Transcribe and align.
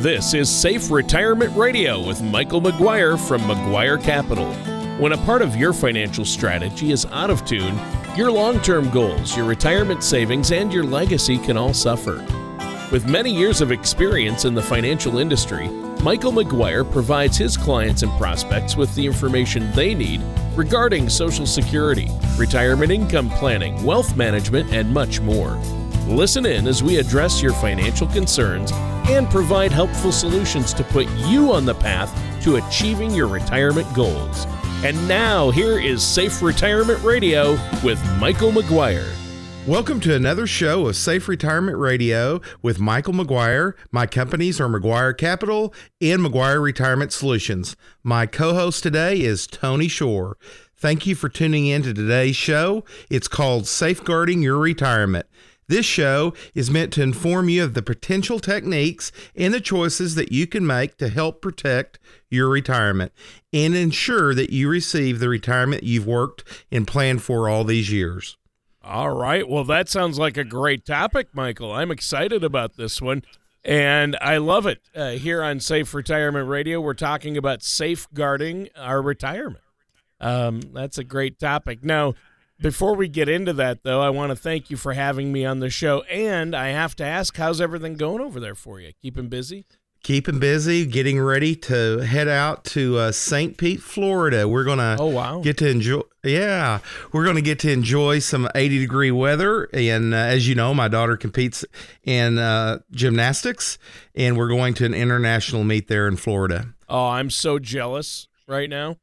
This 0.00 0.32
is 0.32 0.48
Safe 0.48 0.90
Retirement 0.90 1.54
Radio 1.54 2.02
with 2.02 2.22
Michael 2.22 2.62
McGuire 2.62 3.18
from 3.28 3.42
McGuire 3.42 4.02
Capital. 4.02 4.50
When 4.96 5.12
a 5.12 5.18
part 5.26 5.42
of 5.42 5.56
your 5.56 5.74
financial 5.74 6.24
strategy 6.24 6.90
is 6.90 7.04
out 7.10 7.28
of 7.28 7.44
tune, 7.44 7.78
your 8.16 8.32
long 8.32 8.62
term 8.62 8.88
goals, 8.88 9.36
your 9.36 9.44
retirement 9.44 10.02
savings, 10.02 10.52
and 10.52 10.72
your 10.72 10.84
legacy 10.84 11.36
can 11.36 11.58
all 11.58 11.74
suffer. 11.74 12.24
With 12.90 13.10
many 13.10 13.30
years 13.30 13.60
of 13.60 13.72
experience 13.72 14.46
in 14.46 14.54
the 14.54 14.62
financial 14.62 15.18
industry, 15.18 15.68
Michael 16.02 16.32
McGuire 16.32 16.90
provides 16.90 17.36
his 17.36 17.58
clients 17.58 18.02
and 18.02 18.10
prospects 18.12 18.76
with 18.76 18.94
the 18.94 19.04
information 19.04 19.70
they 19.72 19.94
need 19.94 20.22
regarding 20.56 21.10
Social 21.10 21.44
Security, 21.44 22.08
retirement 22.38 22.90
income 22.90 23.28
planning, 23.28 23.84
wealth 23.84 24.16
management, 24.16 24.72
and 24.72 24.90
much 24.94 25.20
more. 25.20 25.60
Listen 26.10 26.44
in 26.44 26.66
as 26.66 26.82
we 26.82 26.96
address 26.96 27.40
your 27.40 27.52
financial 27.52 28.08
concerns 28.08 28.72
and 29.08 29.30
provide 29.30 29.70
helpful 29.70 30.10
solutions 30.10 30.74
to 30.74 30.82
put 30.82 31.08
you 31.10 31.52
on 31.52 31.64
the 31.64 31.74
path 31.74 32.12
to 32.42 32.56
achieving 32.56 33.12
your 33.12 33.28
retirement 33.28 33.86
goals. 33.94 34.44
And 34.84 35.06
now, 35.06 35.52
here 35.52 35.78
is 35.78 36.02
Safe 36.02 36.42
Retirement 36.42 37.00
Radio 37.04 37.52
with 37.84 38.04
Michael 38.18 38.50
McGuire. 38.50 39.08
Welcome 39.68 40.00
to 40.00 40.12
another 40.12 40.48
show 40.48 40.88
of 40.88 40.96
Safe 40.96 41.28
Retirement 41.28 41.78
Radio 41.78 42.40
with 42.60 42.80
Michael 42.80 43.14
McGuire. 43.14 43.74
My 43.92 44.06
companies 44.06 44.60
are 44.60 44.68
McGuire 44.68 45.16
Capital 45.16 45.72
and 46.00 46.22
McGuire 46.22 46.60
Retirement 46.60 47.12
Solutions. 47.12 47.76
My 48.02 48.26
co 48.26 48.54
host 48.54 48.82
today 48.82 49.20
is 49.20 49.46
Tony 49.46 49.86
Shore. 49.86 50.36
Thank 50.76 51.06
you 51.06 51.14
for 51.14 51.28
tuning 51.28 51.66
in 51.66 51.82
to 51.82 51.94
today's 51.94 52.34
show. 52.34 52.84
It's 53.08 53.28
called 53.28 53.68
Safeguarding 53.68 54.42
Your 54.42 54.58
Retirement. 54.58 55.26
This 55.70 55.86
show 55.86 56.34
is 56.52 56.68
meant 56.68 56.92
to 56.94 57.02
inform 57.02 57.48
you 57.48 57.62
of 57.62 57.74
the 57.74 57.82
potential 57.82 58.40
techniques 58.40 59.12
and 59.36 59.54
the 59.54 59.60
choices 59.60 60.16
that 60.16 60.32
you 60.32 60.48
can 60.48 60.66
make 60.66 60.96
to 60.96 61.08
help 61.08 61.40
protect 61.40 62.00
your 62.28 62.48
retirement 62.48 63.12
and 63.52 63.76
ensure 63.76 64.34
that 64.34 64.50
you 64.50 64.68
receive 64.68 65.20
the 65.20 65.28
retirement 65.28 65.84
you've 65.84 66.08
worked 66.08 66.42
and 66.72 66.88
planned 66.88 67.22
for 67.22 67.48
all 67.48 67.62
these 67.62 67.92
years. 67.92 68.36
All 68.82 69.10
right. 69.10 69.48
Well, 69.48 69.62
that 69.62 69.88
sounds 69.88 70.18
like 70.18 70.36
a 70.36 70.42
great 70.42 70.84
topic, 70.84 71.28
Michael. 71.34 71.70
I'm 71.70 71.92
excited 71.92 72.42
about 72.42 72.76
this 72.76 73.00
one. 73.00 73.22
And 73.64 74.16
I 74.20 74.38
love 74.38 74.66
it. 74.66 74.80
Uh, 74.92 75.10
here 75.10 75.40
on 75.40 75.60
Safe 75.60 75.94
Retirement 75.94 76.48
Radio, 76.48 76.80
we're 76.80 76.94
talking 76.94 77.36
about 77.36 77.62
safeguarding 77.62 78.70
our 78.76 79.00
retirement. 79.00 79.62
Um, 80.20 80.62
that's 80.74 80.98
a 80.98 81.04
great 81.04 81.38
topic. 81.38 81.84
Now, 81.84 82.14
before 82.60 82.94
we 82.94 83.08
get 83.08 83.28
into 83.28 83.52
that, 83.54 83.82
though, 83.82 84.00
I 84.00 84.10
want 84.10 84.30
to 84.30 84.36
thank 84.36 84.70
you 84.70 84.76
for 84.76 84.92
having 84.92 85.32
me 85.32 85.44
on 85.44 85.60
the 85.60 85.70
show. 85.70 86.02
And 86.02 86.54
I 86.54 86.68
have 86.68 86.94
to 86.96 87.04
ask, 87.04 87.36
how's 87.36 87.60
everything 87.60 87.94
going 87.94 88.20
over 88.20 88.38
there 88.38 88.54
for 88.54 88.80
you? 88.80 88.92
Keeping 89.00 89.28
busy? 89.28 89.64
Keeping 90.02 90.38
busy, 90.38 90.86
getting 90.86 91.20
ready 91.20 91.54
to 91.54 91.98
head 91.98 92.26
out 92.26 92.64
to 92.64 92.96
uh, 92.96 93.12
St. 93.12 93.58
Pete, 93.58 93.82
Florida. 93.82 94.48
We're 94.48 94.64
gonna 94.64 94.96
oh 94.98 95.08
wow 95.08 95.40
get 95.42 95.58
to 95.58 95.68
enjoy. 95.68 96.00
Yeah, 96.24 96.78
we're 97.12 97.26
gonna 97.26 97.42
get 97.42 97.58
to 97.60 97.70
enjoy 97.70 98.20
some 98.20 98.48
80 98.54 98.78
degree 98.78 99.10
weather. 99.10 99.68
And 99.74 100.14
uh, 100.14 100.16
as 100.16 100.48
you 100.48 100.54
know, 100.54 100.72
my 100.72 100.88
daughter 100.88 101.18
competes 101.18 101.66
in 102.02 102.38
uh, 102.38 102.78
gymnastics, 102.92 103.76
and 104.14 104.38
we're 104.38 104.48
going 104.48 104.72
to 104.74 104.86
an 104.86 104.94
international 104.94 105.64
meet 105.64 105.88
there 105.88 106.08
in 106.08 106.16
Florida. 106.16 106.68
Oh, 106.88 107.08
I'm 107.08 107.28
so 107.28 107.58
jealous 107.58 108.26
right 108.46 108.70
now. 108.70 108.96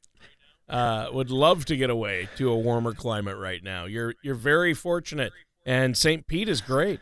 Uh, 0.69 1.07
would 1.13 1.31
love 1.31 1.63
to 1.65 1.77
get 1.77 1.89
away 1.89 2.27
to 2.35 2.49
a 2.51 2.57
warmer 2.57 2.93
climate 2.93 3.37
right 3.37 3.63
now. 3.63 3.85
You're 3.85 4.15
you're 4.21 4.35
very 4.35 4.73
fortunate, 4.73 5.31
and 5.65 5.95
St. 5.95 6.27
Pete 6.27 6.49
is 6.49 6.61
great. 6.61 6.99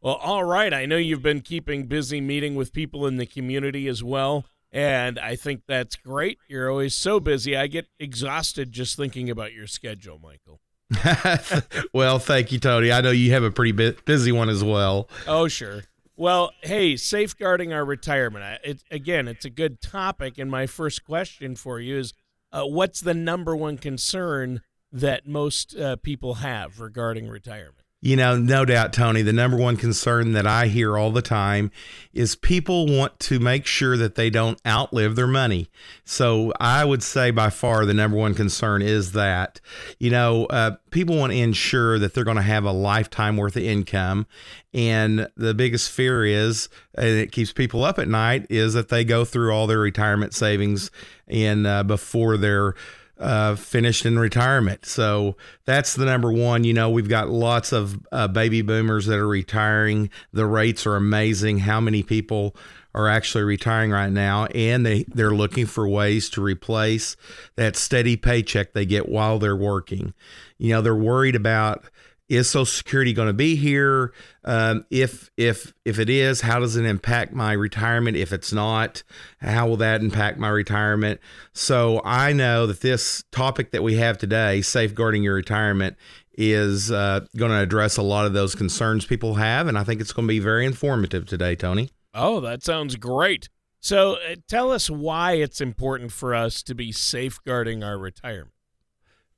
Well, 0.00 0.14
all 0.16 0.44
right. 0.44 0.72
I 0.72 0.86
know 0.86 0.96
you've 0.96 1.22
been 1.22 1.40
keeping 1.40 1.86
busy 1.86 2.20
meeting 2.20 2.54
with 2.54 2.72
people 2.72 3.06
in 3.06 3.16
the 3.16 3.26
community 3.26 3.88
as 3.88 4.02
well, 4.02 4.44
and 4.72 5.18
I 5.18 5.36
think 5.36 5.62
that's 5.66 5.96
great. 5.96 6.38
You're 6.48 6.70
always 6.70 6.94
so 6.94 7.20
busy. 7.20 7.56
I 7.56 7.66
get 7.66 7.86
exhausted 7.98 8.72
just 8.72 8.96
thinking 8.96 9.30
about 9.30 9.52
your 9.52 9.66
schedule, 9.66 10.18
Michael. 10.18 10.60
well, 11.92 12.18
thank 12.18 12.52
you, 12.52 12.58
Tony. 12.58 12.92
I 12.92 13.00
know 13.00 13.10
you 13.10 13.32
have 13.32 13.42
a 13.42 13.50
pretty 13.50 13.72
busy 14.04 14.32
one 14.32 14.48
as 14.48 14.62
well. 14.62 15.08
Oh, 15.26 15.48
sure. 15.48 15.82
Well, 16.16 16.52
hey, 16.62 16.96
safeguarding 16.96 17.72
our 17.72 17.84
retirement. 17.84 18.60
It, 18.62 18.84
again, 18.90 19.26
it's 19.26 19.44
a 19.44 19.50
good 19.50 19.80
topic, 19.80 20.38
and 20.38 20.50
my 20.50 20.66
first 20.66 21.04
question 21.04 21.56
for 21.56 21.80
you 21.80 21.98
is 21.98 22.12
uh, 22.54 22.64
what's 22.64 23.00
the 23.00 23.14
number 23.14 23.56
one 23.56 23.76
concern 23.76 24.62
that 24.92 25.26
most 25.26 25.76
uh, 25.76 25.96
people 25.96 26.34
have 26.34 26.78
regarding 26.78 27.28
retirement? 27.28 27.83
You 28.04 28.16
know, 28.16 28.36
no 28.36 28.66
doubt, 28.66 28.92
Tony, 28.92 29.22
the 29.22 29.32
number 29.32 29.56
one 29.56 29.78
concern 29.78 30.32
that 30.32 30.46
I 30.46 30.66
hear 30.66 30.98
all 30.98 31.10
the 31.10 31.22
time 31.22 31.70
is 32.12 32.36
people 32.36 32.86
want 32.86 33.18
to 33.20 33.40
make 33.40 33.64
sure 33.64 33.96
that 33.96 34.14
they 34.14 34.28
don't 34.28 34.60
outlive 34.66 35.16
their 35.16 35.26
money. 35.26 35.70
So 36.04 36.52
I 36.60 36.84
would 36.84 37.02
say 37.02 37.30
by 37.30 37.48
far 37.48 37.86
the 37.86 37.94
number 37.94 38.18
one 38.18 38.34
concern 38.34 38.82
is 38.82 39.12
that, 39.12 39.58
you 39.98 40.10
know, 40.10 40.44
uh, 40.46 40.72
people 40.90 41.16
want 41.16 41.32
to 41.32 41.38
ensure 41.38 41.98
that 41.98 42.12
they're 42.12 42.24
going 42.24 42.36
to 42.36 42.42
have 42.42 42.64
a 42.64 42.72
lifetime 42.72 43.38
worth 43.38 43.56
of 43.56 43.62
income. 43.62 44.26
And 44.74 45.26
the 45.34 45.54
biggest 45.54 45.90
fear 45.90 46.26
is, 46.26 46.68
and 46.94 47.08
it 47.08 47.32
keeps 47.32 47.54
people 47.54 47.84
up 47.84 47.98
at 47.98 48.06
night, 48.06 48.46
is 48.50 48.74
that 48.74 48.90
they 48.90 49.04
go 49.04 49.24
through 49.24 49.50
all 49.50 49.66
their 49.66 49.78
retirement 49.78 50.34
savings 50.34 50.90
and 51.26 51.66
uh, 51.66 51.82
before 51.82 52.36
they're 52.36 52.74
uh, 53.18 53.54
finished 53.54 54.04
in 54.04 54.18
retirement. 54.18 54.86
So 54.86 55.36
that's 55.64 55.94
the 55.94 56.04
number 56.04 56.32
one. 56.32 56.64
You 56.64 56.74
know, 56.74 56.90
we've 56.90 57.08
got 57.08 57.28
lots 57.28 57.72
of 57.72 58.00
uh, 58.12 58.28
baby 58.28 58.62
boomers 58.62 59.06
that 59.06 59.18
are 59.18 59.28
retiring. 59.28 60.10
The 60.32 60.46
rates 60.46 60.86
are 60.86 60.96
amazing. 60.96 61.58
How 61.58 61.80
many 61.80 62.02
people 62.02 62.56
are 62.94 63.08
actually 63.08 63.44
retiring 63.44 63.90
right 63.90 64.12
now? 64.12 64.46
And 64.46 64.84
they, 64.84 65.04
they're 65.04 65.30
looking 65.34 65.66
for 65.66 65.88
ways 65.88 66.28
to 66.30 66.42
replace 66.42 67.16
that 67.56 67.76
steady 67.76 68.16
paycheck 68.16 68.72
they 68.72 68.86
get 68.86 69.08
while 69.08 69.38
they're 69.38 69.56
working. 69.56 70.14
You 70.58 70.74
know, 70.74 70.82
they're 70.82 70.94
worried 70.94 71.36
about 71.36 71.84
is 72.28 72.48
Social 72.48 72.64
Security 72.64 73.12
going 73.12 73.28
to 73.28 73.34
be 73.34 73.56
here? 73.56 74.12
Um, 74.44 74.84
if 74.90 75.30
if 75.36 75.74
if 75.84 75.98
it 75.98 76.08
is, 76.08 76.40
how 76.40 76.60
does 76.60 76.76
it 76.76 76.84
impact 76.84 77.32
my 77.32 77.52
retirement? 77.52 78.16
If 78.16 78.32
it's 78.32 78.52
not, 78.52 79.02
how 79.40 79.68
will 79.68 79.76
that 79.78 80.00
impact 80.00 80.38
my 80.38 80.48
retirement? 80.48 81.20
So 81.52 82.00
I 82.04 82.32
know 82.32 82.66
that 82.66 82.80
this 82.80 83.24
topic 83.30 83.72
that 83.72 83.82
we 83.82 83.96
have 83.96 84.18
today, 84.18 84.62
safeguarding 84.62 85.22
your 85.22 85.34
retirement, 85.34 85.96
is 86.36 86.90
uh, 86.90 87.20
going 87.36 87.50
to 87.50 87.60
address 87.60 87.96
a 87.96 88.02
lot 88.02 88.26
of 88.26 88.32
those 88.32 88.54
concerns 88.54 89.04
people 89.04 89.34
have, 89.34 89.68
and 89.68 89.78
I 89.78 89.84
think 89.84 90.00
it's 90.00 90.12
going 90.12 90.26
to 90.26 90.32
be 90.32 90.40
very 90.40 90.64
informative 90.66 91.26
today, 91.26 91.54
Tony. 91.54 91.90
Oh, 92.14 92.40
that 92.40 92.62
sounds 92.62 92.96
great. 92.96 93.48
So 93.80 94.14
uh, 94.14 94.36
tell 94.48 94.72
us 94.72 94.88
why 94.88 95.32
it's 95.34 95.60
important 95.60 96.10
for 96.10 96.34
us 96.34 96.62
to 96.62 96.74
be 96.74 96.90
safeguarding 96.90 97.84
our 97.84 97.98
retirement. 97.98 98.53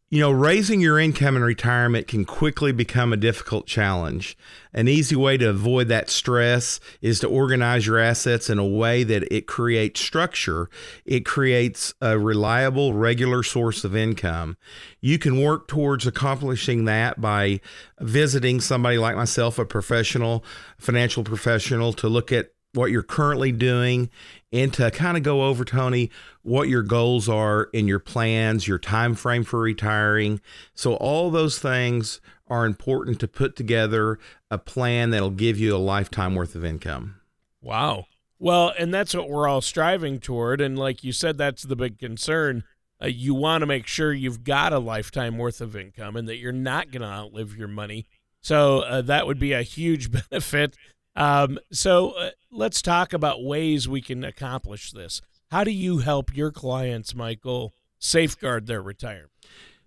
You 0.08 0.20
know, 0.20 0.30
raising 0.30 0.80
your 0.80 1.00
income 1.00 1.36
in 1.36 1.42
retirement 1.42 2.06
can 2.06 2.24
quickly 2.24 2.70
become 2.70 3.12
a 3.12 3.16
difficult 3.16 3.66
challenge. 3.66 4.38
An 4.72 4.86
easy 4.86 5.16
way 5.16 5.36
to 5.36 5.48
avoid 5.50 5.88
that 5.88 6.10
stress 6.10 6.78
is 7.00 7.18
to 7.20 7.26
organize 7.26 7.88
your 7.88 7.98
assets 7.98 8.48
in 8.48 8.60
a 8.60 8.64
way 8.64 9.02
that 9.02 9.24
it 9.34 9.48
creates 9.48 10.00
structure. 10.00 10.70
It 11.04 11.26
creates 11.26 11.92
a 12.00 12.20
reliable, 12.20 12.92
regular 12.92 13.42
source 13.42 13.82
of 13.82 13.96
income. 13.96 14.56
You 15.00 15.18
can 15.18 15.42
work 15.42 15.66
towards 15.66 16.06
accomplishing 16.06 16.84
that 16.84 17.20
by 17.20 17.60
visiting 17.98 18.60
somebody 18.60 18.98
like 18.98 19.16
myself, 19.16 19.58
a 19.58 19.64
professional, 19.64 20.44
financial 20.78 21.24
professional, 21.24 21.92
to 21.94 22.08
look 22.08 22.30
at 22.30 22.50
what 22.76 22.90
you're 22.90 23.02
currently 23.02 23.50
doing 23.52 24.10
and 24.52 24.72
to 24.74 24.90
kind 24.90 25.16
of 25.16 25.22
go 25.22 25.44
over 25.44 25.64
tony 25.64 26.10
what 26.42 26.68
your 26.68 26.82
goals 26.82 27.28
are 27.28 27.68
and 27.74 27.88
your 27.88 27.98
plans 27.98 28.68
your 28.68 28.78
time 28.78 29.14
frame 29.14 29.42
for 29.42 29.60
retiring. 29.60 30.40
So 30.74 30.94
all 30.94 31.30
those 31.30 31.58
things 31.58 32.20
are 32.48 32.64
important 32.64 33.18
to 33.20 33.28
put 33.28 33.56
together 33.56 34.18
a 34.50 34.58
plan 34.58 35.10
that'll 35.10 35.30
give 35.30 35.58
you 35.58 35.74
a 35.74 35.78
lifetime 35.78 36.36
worth 36.36 36.54
of 36.54 36.64
income. 36.64 37.16
Wow. 37.60 38.06
Well 38.38 38.72
and 38.78 38.92
that's 38.92 39.14
what 39.14 39.28
we're 39.28 39.48
all 39.48 39.62
striving 39.62 40.20
toward 40.20 40.60
and 40.60 40.78
like 40.78 41.02
you 41.02 41.12
said 41.12 41.38
that's 41.38 41.62
the 41.62 41.76
big 41.76 41.98
concern. 41.98 42.62
Uh, 43.02 43.06
you 43.06 43.34
want 43.34 43.62
to 43.62 43.66
make 43.66 43.86
sure 43.86 44.12
you've 44.12 44.44
got 44.44 44.72
a 44.72 44.78
lifetime 44.78 45.36
worth 45.36 45.60
of 45.60 45.76
income 45.76 46.16
and 46.16 46.28
that 46.28 46.36
you're 46.36 46.52
not 46.52 46.90
going 46.90 47.02
to 47.02 47.08
outlive 47.08 47.56
your 47.56 47.68
money. 47.68 48.06
So 48.40 48.80
uh, 48.80 49.02
that 49.02 49.26
would 49.26 49.38
be 49.38 49.52
a 49.52 49.62
huge 49.62 50.10
benefit 50.30 50.76
um, 51.16 51.58
so 51.72 52.10
uh, 52.10 52.30
let's 52.50 52.82
talk 52.82 53.12
about 53.12 53.42
ways 53.42 53.88
we 53.88 54.00
can 54.00 54.24
accomplish 54.24 54.92
this. 54.92 55.22
How 55.50 55.64
do 55.64 55.70
you 55.70 55.98
help 55.98 56.36
your 56.36 56.50
clients, 56.50 57.14
Michael, 57.14 57.72
safeguard 57.98 58.66
their 58.66 58.82
retirement? 58.82 59.30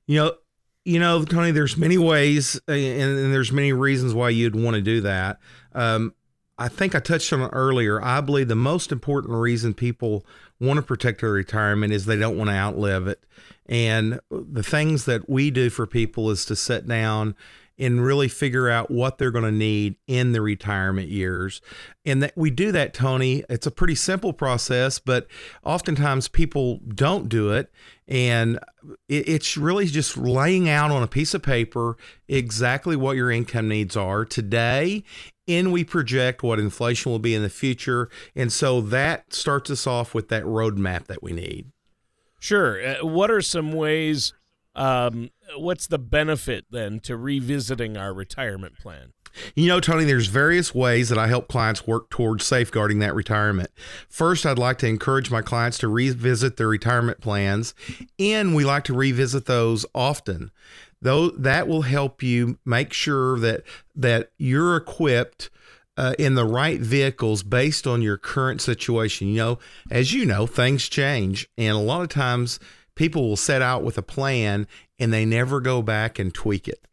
You 0.08 0.16
know, 0.16 0.34
you 0.86 1.00
know, 1.00 1.24
Tony. 1.24 1.52
There's 1.52 1.78
many 1.78 1.98
ways, 1.98 2.60
and, 2.68 2.78
and 2.78 3.34
there's 3.34 3.52
many 3.52 3.74
reasons 3.74 4.14
why 4.14 4.30
you'd 4.30 4.56
want 4.56 4.76
to 4.76 4.82
do 4.82 5.02
that. 5.02 5.40
Um, 5.74 6.14
I 6.58 6.68
think 6.68 6.94
I 6.94 7.00
touched 7.00 7.32
on 7.32 7.42
it 7.42 7.50
earlier. 7.54 8.04
I 8.04 8.20
believe 8.22 8.50
the 8.50 8.56
most 8.56 8.92
important 8.92 9.34
reason 9.34 9.74
people 9.74 10.26
want 10.60 10.78
to 10.78 10.82
protect 10.82 11.22
their 11.22 11.32
retirement 11.32 11.94
is 11.94 12.06
they 12.06 12.18
don't 12.18 12.38
want 12.38 12.50
to 12.50 12.56
outlive 12.56 13.08
it. 13.08 13.24
And 13.68 14.20
the 14.30 14.64
things 14.64 15.06
that 15.06 15.30
we 15.30 15.52
do 15.52 15.70
for 15.70 15.86
people 15.86 16.30
is 16.32 16.44
to 16.46 16.56
sit 16.56 16.88
down 16.88 17.36
and 17.80 18.04
really 18.04 18.28
figure 18.28 18.70
out 18.70 18.92
what 18.92 19.18
they're 19.18 19.32
going 19.32 19.46
to 19.46 19.52
need 19.52 19.96
in 20.06 20.34
the 20.34 20.42
retirement 20.42 21.08
years. 21.08 21.62
And 22.06 22.22
that 22.22 22.34
we 22.36 22.52
do 22.52 22.72
that, 22.74 22.94
Tony. 22.94 23.44
It's 23.50 23.66
a 23.66 23.72
pretty 23.72 23.96
simple 23.96 24.34
process, 24.34 25.00
but 25.00 25.28
oftentimes 25.64 26.28
people 26.28 26.80
don't 26.88 27.30
do 27.30 27.52
it. 27.52 27.72
And 28.08 28.60
it's 29.08 29.56
really 29.56 29.86
just 29.86 30.18
laying 30.18 30.68
out 30.68 30.92
on 30.92 31.04
a 31.04 31.08
piece 31.08 31.34
of 31.34 31.42
paper 31.42 31.96
exactly 32.28 32.96
what 32.96 33.16
your 33.16 33.32
income 33.32 33.70
needs 33.70 33.96
are 33.96 34.26
today 34.26 35.04
and 35.48 35.72
we 35.72 35.84
project 35.84 36.44
what 36.44 36.60
inflation 36.60 37.12
will 37.12 37.20
be 37.20 37.34
in 37.34 37.42
the 37.42 37.50
future. 37.50 38.10
And 38.36 38.54
so 38.54 38.82
that 38.82 39.34
starts 39.34 39.72
us 39.72 39.88
off 39.88 40.14
with 40.14 40.30
that 40.30 40.44
roadmap 40.44 41.06
that 41.06 41.24
we 41.24 41.32
need. 41.34 41.72
Sure. 42.40 42.86
Uh, 42.86 43.06
what 43.06 43.32
are 43.32 43.42
some 43.42 43.72
ways 43.72 44.34
um, 44.76 45.30
what's 45.58 45.88
the 45.88 46.00
benefit 46.00 46.66
then 46.70 47.00
to 47.02 47.18
revisiting 47.18 47.98
our 47.98 48.14
retirement 48.14 48.78
plan? 48.80 49.14
You 49.56 49.68
know, 49.68 49.80
Tony, 49.80 50.06
there's 50.06 50.28
various 50.28 50.74
ways 50.74 51.10
that 51.10 51.18
I 51.18 51.28
help 51.28 51.48
clients 51.48 51.86
work 51.86 52.10
towards 52.10 52.46
safeguarding 52.46 53.00
that 53.00 53.16
retirement. 53.16 53.70
First, 54.10 54.46
I'd 54.46 54.58
like 54.58 54.80
to 54.80 54.88
encourage 54.88 55.30
my 55.30 55.42
clients 55.42 55.78
to 55.80 55.88
revisit 55.88 56.58
their 56.58 56.68
retirement 56.68 57.22
plans, 57.22 57.74
and 58.18 58.56
we 58.56 58.66
like 58.66 58.84
to 58.86 58.94
revisit 58.94 59.46
those 59.46 59.86
often. 59.94 60.52
Though 61.02 61.30
that 61.30 61.68
will 61.68 61.84
help 61.84 62.22
you 62.22 62.58
make 62.66 62.92
sure 62.92 63.40
that 63.40 63.64
that 63.96 64.32
you're 64.38 64.76
equipped 64.76 65.50
uh, 65.96 66.14
in 66.18 66.36
the 66.36 66.46
right 66.46 66.80
vehicles 66.80 67.44
based 67.44 67.86
on 67.86 68.02
your 68.02 68.18
current 68.18 68.62
situation. 68.62 69.28
You 69.28 69.36
know, 69.36 69.60
as 69.92 70.12
you 70.14 70.26
know, 70.26 70.48
things 70.48 70.90
change, 70.90 71.50
and 71.58 71.76
a 71.76 71.80
lot 71.80 72.02
of 72.02 72.10
times 72.10 72.60
people 72.96 73.30
will 73.30 73.38
set 73.38 73.62
out 73.62 73.82
with 73.84 73.98
a 73.98 74.02
plan 74.02 74.68
and 75.00 75.14
they 75.14 75.26
never 75.26 75.62
go 75.62 75.82
back 75.82 76.20
and 76.20 76.34
tweak 76.34 76.68
it. 76.68 76.86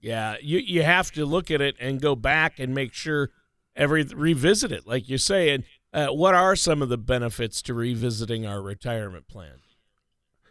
Yeah, 0.00 0.36
you 0.40 0.58
you 0.58 0.82
have 0.82 1.10
to 1.12 1.26
look 1.26 1.50
at 1.50 1.60
it 1.60 1.76
and 1.80 2.00
go 2.00 2.14
back 2.14 2.58
and 2.58 2.74
make 2.74 2.92
sure 2.92 3.30
every 3.76 4.04
revisit 4.04 4.72
it, 4.72 4.86
like 4.86 5.08
you 5.08 5.18
say. 5.18 5.50
And 5.50 5.64
uh, 5.92 6.08
what 6.08 6.34
are 6.34 6.54
some 6.54 6.82
of 6.82 6.88
the 6.88 6.98
benefits 6.98 7.62
to 7.62 7.74
revisiting 7.74 8.46
our 8.46 8.62
retirement 8.62 9.28
plan? 9.28 9.60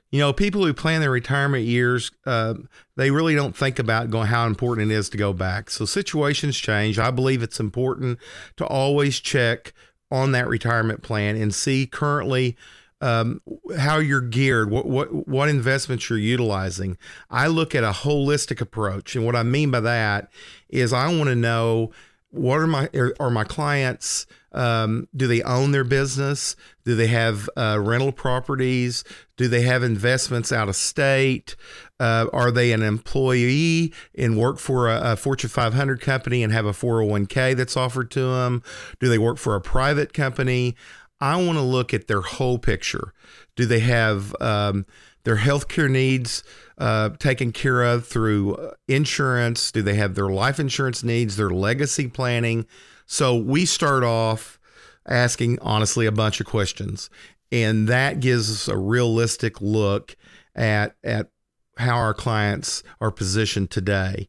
You 0.10 0.20
know, 0.20 0.32
people 0.32 0.66
who 0.66 0.74
plan 0.74 1.02
their 1.02 1.12
retirement 1.12 1.66
years, 1.66 2.12
uh, 2.26 2.54
they 2.96 3.12
really 3.12 3.36
don't 3.36 3.56
think 3.56 3.78
about 3.78 4.10
going 4.10 4.28
how 4.28 4.48
important 4.48 4.90
it 4.90 4.96
is 4.96 5.10
to 5.10 5.18
go 5.18 5.34
back. 5.34 5.70
So 5.70 5.84
situations 5.84 6.58
change. 6.58 6.98
I 6.98 7.12
believe 7.12 7.44
it's 7.44 7.60
important 7.60 8.18
to 8.56 8.66
always 8.66 9.20
check 9.20 9.74
on 10.10 10.32
that 10.32 10.48
retirement 10.48 11.04
plan 11.04 11.36
and 11.36 11.54
see 11.54 11.86
currently 11.86 12.56
um, 13.02 13.42
how 13.78 13.98
you're 14.00 14.22
geared, 14.22 14.72
what, 14.72 14.86
what 14.86 15.28
what 15.28 15.50
investments 15.50 16.10
you're 16.10 16.20
utilizing. 16.20 16.98
I 17.30 17.48
look 17.48 17.76
at 17.76 17.84
a 17.84 17.92
holistic 17.92 18.62
approach, 18.62 19.16
and 19.16 19.26
what 19.26 19.36
I 19.36 19.44
mean 19.44 19.72
by 19.72 19.82
that 19.82 20.32
is 20.70 20.94
I 20.94 21.08
want 21.08 21.30
to 21.30 21.36
know 21.36 21.92
what 22.32 22.60
are 22.60 22.68
my 22.68 22.90
are 23.20 23.30
my 23.30 23.44
clients 23.44 24.26
um, 24.58 25.08
do 25.16 25.28
they 25.28 25.44
own 25.44 25.72
their 25.72 25.84
business? 25.84 26.56
Do 26.84 26.96
they 26.96 27.08
have 27.08 27.48
uh, 27.56 27.80
rental 27.80 28.12
properties? 28.12 29.04
Do 29.36 29.48
they 29.48 29.62
have 29.62 29.84
investments 29.84 30.52
out 30.52 30.68
of 30.68 30.76
state? 30.76 31.56
Uh, 32.00 32.26
are 32.34 32.50
they 32.50 32.72
an 32.72 32.82
employee 32.82 33.94
and 34.16 34.38
work 34.38 34.58
for 34.58 34.90
a, 34.90 35.12
a, 35.12 35.16
fortune 35.16 35.50
500 35.50 36.02
company 36.02 36.44
and 36.44 36.52
have 36.54 36.66
a 36.66 36.72
401k 36.72 37.56
that's 37.56 37.76
offered 37.76 38.12
to 38.12 38.20
them 38.20 38.62
do 39.00 39.10
they 39.10 39.18
work 39.18 39.40
for 39.40 39.56
a 39.56 39.62
private 39.62 40.14
company 40.14 40.76
I 41.20 41.36
want 41.38 41.58
to 41.58 41.64
look 41.64 41.94
at 41.94 42.08
their 42.08 42.22
whole 42.22 42.60
picture. 42.60 43.14
Do 43.56 43.66
they 43.66 43.80
have 43.80 44.36
um, 44.40 44.86
their 45.24 45.38
healthcare 45.38 45.90
needs 45.90 46.44
uh, 46.78 47.10
taken 47.18 47.52
care 47.52 47.84
of 47.84 48.06
through 48.06 48.56
uh, 48.56 48.72
insurance? 48.88 49.72
Do 49.72 49.82
they 49.82 49.96
have 49.96 50.16
their 50.16 50.30
life 50.30 50.60
insurance 50.60 51.04
needs, 51.04 51.36
their 51.36 51.50
legacy 51.50 52.08
planning? 52.08 52.68
So 53.06 53.36
we 53.36 53.66
start 53.66 54.04
off 54.04 54.60
asking, 55.08 55.60
honestly, 55.60 56.06
a 56.06 56.12
bunch 56.12 56.40
of 56.40 56.46
questions. 56.46 57.10
And 57.52 57.88
that 57.88 58.20
gives 58.20 58.52
us 58.52 58.68
a 58.68 58.78
realistic 58.78 59.62
look 59.62 60.16
at, 60.56 60.96
at 61.04 61.30
how 61.78 61.96
our 61.96 62.14
clients 62.14 62.84
are 63.00 63.12
positioned 63.12 63.72
today 63.72 64.28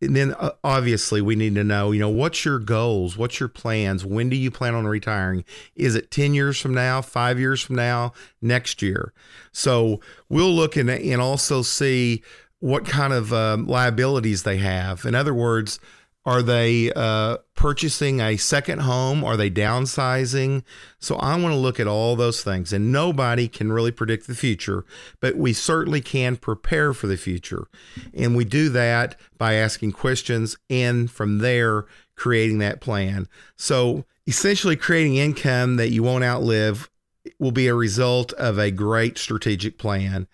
and 0.00 0.14
then 0.14 0.34
uh, 0.34 0.50
obviously 0.62 1.22
we 1.22 1.36
need 1.36 1.54
to 1.54 1.64
know, 1.64 1.92
you 1.92 2.00
know, 2.00 2.08
what's 2.08 2.44
your 2.44 2.58
goals? 2.58 3.16
What's 3.16 3.40
your 3.40 3.48
plans? 3.48 4.04
When 4.04 4.28
do 4.28 4.36
you 4.36 4.50
plan 4.50 4.74
on 4.74 4.86
retiring? 4.86 5.44
Is 5.74 5.94
it 5.94 6.10
10 6.10 6.34
years 6.34 6.60
from 6.60 6.74
now, 6.74 7.00
five 7.00 7.38
years 7.38 7.62
from 7.62 7.76
now, 7.76 8.12
next 8.42 8.82
year? 8.82 9.12
So 9.52 10.00
we'll 10.28 10.52
look 10.52 10.76
and, 10.76 10.90
and 10.90 11.20
also 11.20 11.62
see 11.62 12.22
what 12.60 12.84
kind 12.84 13.12
of 13.12 13.32
um, 13.32 13.66
liabilities 13.66 14.42
they 14.42 14.58
have. 14.58 15.04
In 15.04 15.14
other 15.14 15.34
words, 15.34 15.78
are 16.26 16.42
they 16.42 16.92
uh, 16.92 17.36
purchasing 17.54 18.20
a 18.20 18.36
second 18.36 18.80
home? 18.80 19.22
Are 19.22 19.36
they 19.36 19.48
downsizing? 19.48 20.64
So 20.98 21.14
I 21.16 21.36
want 21.38 21.52
to 21.52 21.58
look 21.58 21.78
at 21.78 21.86
all 21.86 22.16
those 22.16 22.42
things. 22.42 22.72
And 22.72 22.90
nobody 22.90 23.46
can 23.46 23.70
really 23.70 23.92
predict 23.92 24.26
the 24.26 24.34
future, 24.34 24.84
but 25.20 25.36
we 25.36 25.52
certainly 25.52 26.00
can 26.00 26.36
prepare 26.36 26.92
for 26.92 27.06
the 27.06 27.16
future. 27.16 27.68
And 28.12 28.34
we 28.34 28.44
do 28.44 28.68
that 28.70 29.14
by 29.38 29.54
asking 29.54 29.92
questions 29.92 30.58
and 30.68 31.08
from 31.08 31.38
there, 31.38 31.86
creating 32.16 32.58
that 32.58 32.80
plan. 32.80 33.28
So 33.56 34.04
essentially, 34.26 34.74
creating 34.74 35.14
income 35.14 35.76
that 35.76 35.92
you 35.92 36.02
won't 36.02 36.24
outlive 36.24 36.90
will 37.38 37.52
be 37.52 37.68
a 37.68 37.74
result 37.74 38.32
of 38.32 38.58
a 38.58 38.72
great 38.72 39.16
strategic 39.16 39.78
plan. 39.78 40.26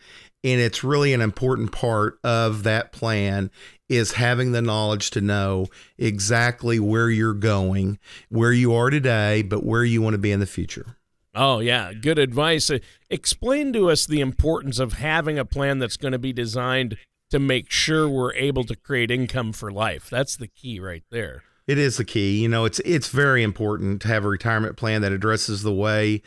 And 0.45 0.61
it's 0.61 0.83
really 0.83 1.13
an 1.13 1.21
important 1.21 1.71
part 1.71 2.19
of 2.25 2.63
that 2.63 2.93
plan 2.93 3.51
is 3.97 4.13
having 4.13 4.53
the 4.53 4.63
knowledge 4.63 5.11
to 5.11 5.21
know 5.21 5.67
exactly 5.99 6.79
where 6.79 7.11
you're 7.11 7.35
going, 7.35 7.99
where 8.29 8.53
you 8.53 8.75
are 8.75 8.91
today, 8.91 9.43
but 9.43 9.65
where 9.65 9.85
you 9.85 10.03
want 10.03 10.15
to 10.15 10.19
be 10.19 10.33
in 10.33 10.41
the 10.41 10.47
future. 10.47 10.97
Oh, 11.35 11.61
yeah. 11.61 11.93
Good 11.95 12.19
advice. 12.19 12.71
Uh, 12.71 12.79
explain 13.09 13.73
to 13.73 13.91
us 13.91 14.05
the 14.05 14.21
importance 14.21 14.79
of 14.79 14.95
having 14.95 15.39
a 15.39 15.45
plan 15.45 15.79
that's 15.79 15.97
going 15.97 16.13
to 16.13 16.19
be 16.19 16.33
designed 16.33 16.99
to 17.31 17.39
make 17.39 17.71
sure 17.71 18.09
we're 18.09 18.35
able 18.35 18.65
to 18.65 18.77
create 18.77 19.11
income 19.11 19.53
for 19.53 19.73
life. 19.73 20.11
That's 20.11 20.37
the 20.37 20.49
key 20.49 20.79
right 20.79 21.05
there. 21.11 21.43
It 21.67 21.79
is 21.79 21.97
the 21.97 22.05
key. 22.05 22.43
You 22.43 22.49
know, 22.49 22.65
it's 22.65 22.81
it's 22.81 23.09
very 23.09 23.43
important 23.43 24.03
to 24.03 24.09
have 24.09 24.25
a 24.25 24.29
retirement 24.29 24.77
plan 24.77 25.01
that 25.03 25.13
addresses 25.13 25.63
the 25.63 25.73
way, 25.73 26.21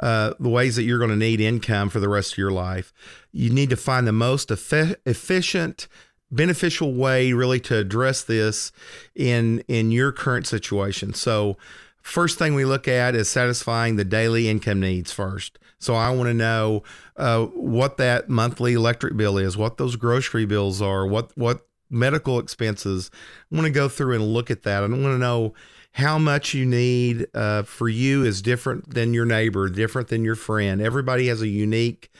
uh, 0.00 0.32
the 0.40 0.48
ways 0.48 0.76
that 0.76 0.84
you're 0.84 0.98
going 0.98 1.10
to 1.10 1.16
need 1.16 1.40
income 1.40 1.90
for 1.90 2.00
the 2.00 2.08
rest 2.08 2.32
of 2.32 2.38
your 2.38 2.50
life. 2.50 2.92
You 3.30 3.50
need 3.50 3.70
to 3.70 3.76
find 3.76 4.06
the 4.06 4.12
most 4.12 4.48
efe- 4.48 4.96
efficient 5.04 5.88
beneficial 6.30 6.92
way 6.92 7.32
really 7.32 7.60
to 7.60 7.76
address 7.76 8.22
this 8.22 8.72
in 9.14 9.60
in 9.68 9.90
your 9.90 10.12
current 10.12 10.46
situation. 10.46 11.14
So 11.14 11.56
first 12.02 12.38
thing 12.38 12.54
we 12.54 12.64
look 12.64 12.88
at 12.88 13.14
is 13.14 13.28
satisfying 13.28 13.96
the 13.96 14.04
daily 14.04 14.48
income 14.48 14.80
needs 14.80 15.12
first. 15.12 15.58
So 15.78 15.94
I 15.94 16.10
want 16.10 16.28
to 16.28 16.34
know 16.34 16.82
uh, 17.16 17.44
what 17.46 17.98
that 17.98 18.28
monthly 18.28 18.74
electric 18.74 19.16
bill 19.16 19.38
is, 19.38 19.56
what 19.56 19.76
those 19.76 19.96
grocery 19.96 20.44
bills 20.44 20.82
are, 20.82 21.06
what 21.06 21.36
what 21.36 21.66
medical 21.90 22.38
expenses. 22.38 23.10
I 23.50 23.56
want 23.56 23.66
to 23.66 23.72
go 23.72 23.88
through 23.88 24.14
and 24.14 24.32
look 24.32 24.50
at 24.50 24.62
that. 24.64 24.82
I 24.82 24.88
want 24.88 25.02
to 25.02 25.18
know 25.18 25.54
how 25.92 26.18
much 26.18 26.52
you 26.54 26.66
need 26.66 27.26
uh, 27.34 27.62
for 27.62 27.88
you 27.88 28.24
is 28.24 28.42
different 28.42 28.94
than 28.94 29.14
your 29.14 29.24
neighbor, 29.24 29.68
different 29.68 30.08
than 30.08 30.24
your 30.24 30.34
friend. 30.34 30.80
Everybody 30.82 31.28
has 31.28 31.40
a 31.40 31.48
unique 31.48 32.10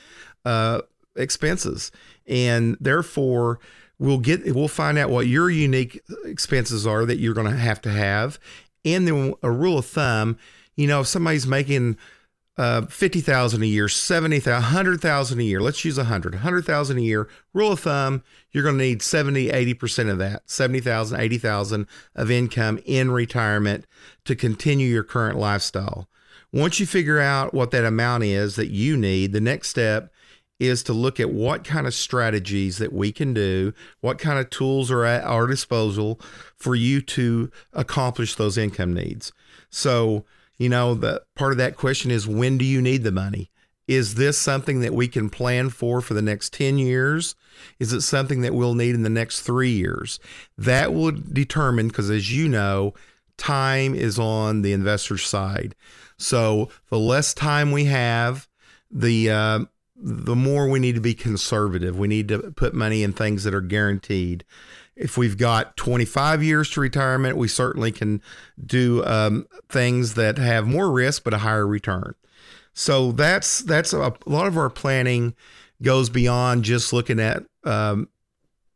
uh, 0.43 0.81
expenses, 1.15 1.91
and 2.25 2.77
therefore 2.79 3.59
we'll 3.99 4.17
get 4.17 4.55
we'll 4.55 4.67
find 4.67 4.97
out 4.97 5.09
what 5.09 5.27
your 5.27 5.49
unique 5.49 6.01
expenses 6.25 6.87
are 6.87 7.05
that 7.05 7.17
you're 7.17 7.33
going 7.33 7.49
to 7.49 7.55
have 7.55 7.81
to 7.81 7.89
have 7.89 8.39
and 8.85 9.07
then 9.07 9.33
a 9.43 9.51
rule 9.51 9.77
of 9.77 9.85
thumb 9.85 10.37
you 10.75 10.87
know 10.87 11.01
if 11.01 11.07
somebody's 11.07 11.45
making 11.45 11.97
uh, 12.59 12.85
50,000 12.87 13.63
a 13.63 13.65
year, 13.65 13.87
70,000, 13.87 14.51
100,000 14.51 15.39
a 15.39 15.43
year. 15.43 15.61
Let's 15.61 15.85
use 15.85 15.95
100. 15.95 16.33
100,000 16.33 16.97
a 16.97 17.01
year. 17.01 17.29
Rule 17.53 17.71
of 17.71 17.79
thumb, 17.79 18.21
you're 18.51 18.65
going 18.65 18.77
to 18.77 18.83
need 18.83 19.01
70, 19.01 19.47
80% 19.47 20.11
of 20.11 20.17
that, 20.17 20.41
70,000, 20.49 21.17
80,000 21.17 21.87
of 22.15 22.29
income 22.29 22.81
in 22.85 23.11
retirement 23.11 23.85
to 24.25 24.35
continue 24.35 24.89
your 24.89 25.03
current 25.03 25.37
lifestyle. 25.39 26.09
Once 26.51 26.81
you 26.81 26.85
figure 26.85 27.19
out 27.19 27.53
what 27.53 27.71
that 27.71 27.85
amount 27.85 28.25
is 28.25 28.57
that 28.57 28.67
you 28.67 28.97
need, 28.97 29.31
the 29.31 29.39
next 29.39 29.69
step 29.69 30.11
is 30.59 30.83
to 30.83 30.93
look 30.93 31.19
at 31.19 31.31
what 31.31 31.63
kind 31.63 31.87
of 31.87 31.93
strategies 31.93 32.77
that 32.77 32.91
we 32.91 33.11
can 33.11 33.33
do, 33.33 33.73
what 34.01 34.19
kind 34.19 34.37
of 34.37 34.49
tools 34.49 34.91
are 34.91 35.05
at 35.05 35.23
our 35.23 35.47
disposal 35.47 36.19
for 36.57 36.75
you 36.75 37.01
to 37.01 37.49
accomplish 37.73 38.35
those 38.35 38.57
income 38.57 38.93
needs. 38.93 39.31
So, 39.69 40.25
you 40.57 40.67
know, 40.67 40.93
the 40.93 41.23
part 41.35 41.53
of 41.53 41.57
that 41.59 41.77
question 41.77 42.11
is 42.11 42.27
when 42.27 42.57
do 42.57 42.65
you 42.65 42.81
need 42.81 43.03
the 43.03 43.11
money? 43.11 43.49
Is 43.87 44.15
this 44.15 44.37
something 44.37 44.81
that 44.81 44.93
we 44.93 45.07
can 45.07 45.31
plan 45.31 45.69
for 45.69 45.99
for 46.01 46.13
the 46.13 46.21
next 46.21 46.53
10 46.53 46.77
years? 46.77 47.35
Is 47.79 47.91
it 47.91 48.01
something 48.01 48.41
that 48.41 48.53
we'll 48.53 48.75
need 48.75 48.93
in 48.93 49.01
the 49.01 49.09
next 49.09 49.41
3 49.41 49.71
years? 49.71 50.19
That 50.57 50.93
will 50.93 51.11
determine 51.11 51.87
because 51.87 52.11
as 52.11 52.31
you 52.31 52.47
know, 52.47 52.93
time 53.37 53.95
is 53.95 54.19
on 54.19 54.61
the 54.61 54.73
investor's 54.73 55.25
side. 55.25 55.73
So, 56.17 56.69
the 56.89 56.99
less 56.99 57.33
time 57.33 57.71
we 57.71 57.85
have, 57.85 58.47
the 58.91 59.31
uh, 59.31 59.59
the 60.01 60.35
more 60.35 60.67
we 60.69 60.79
need 60.79 60.95
to 60.95 61.01
be 61.01 61.13
conservative. 61.13 61.97
We 61.97 62.07
need 62.07 62.27
to 62.29 62.51
put 62.51 62.73
money 62.73 63.03
in 63.03 63.13
things 63.13 63.43
that 63.43 63.53
are 63.53 63.61
guaranteed. 63.61 64.45
If 64.95 65.17
we've 65.17 65.37
got 65.37 65.77
25 65.77 66.43
years 66.43 66.69
to 66.71 66.81
retirement, 66.81 67.37
we 67.37 67.47
certainly 67.47 67.91
can 67.91 68.21
do 68.63 69.03
um, 69.05 69.47
things 69.69 70.13
that 70.15 70.37
have 70.37 70.67
more 70.67 70.91
risk 70.91 71.23
but 71.23 71.33
a 71.33 71.39
higher 71.39 71.67
return. 71.67 72.15
So 72.73 73.11
that's 73.11 73.59
that's 73.59 73.93
a, 73.93 74.01
a 74.01 74.29
lot 74.29 74.47
of 74.47 74.57
our 74.57 74.69
planning 74.69 75.35
goes 75.81 76.09
beyond 76.09 76.63
just 76.63 76.93
looking 76.93 77.19
at 77.19 77.43
um, 77.63 78.09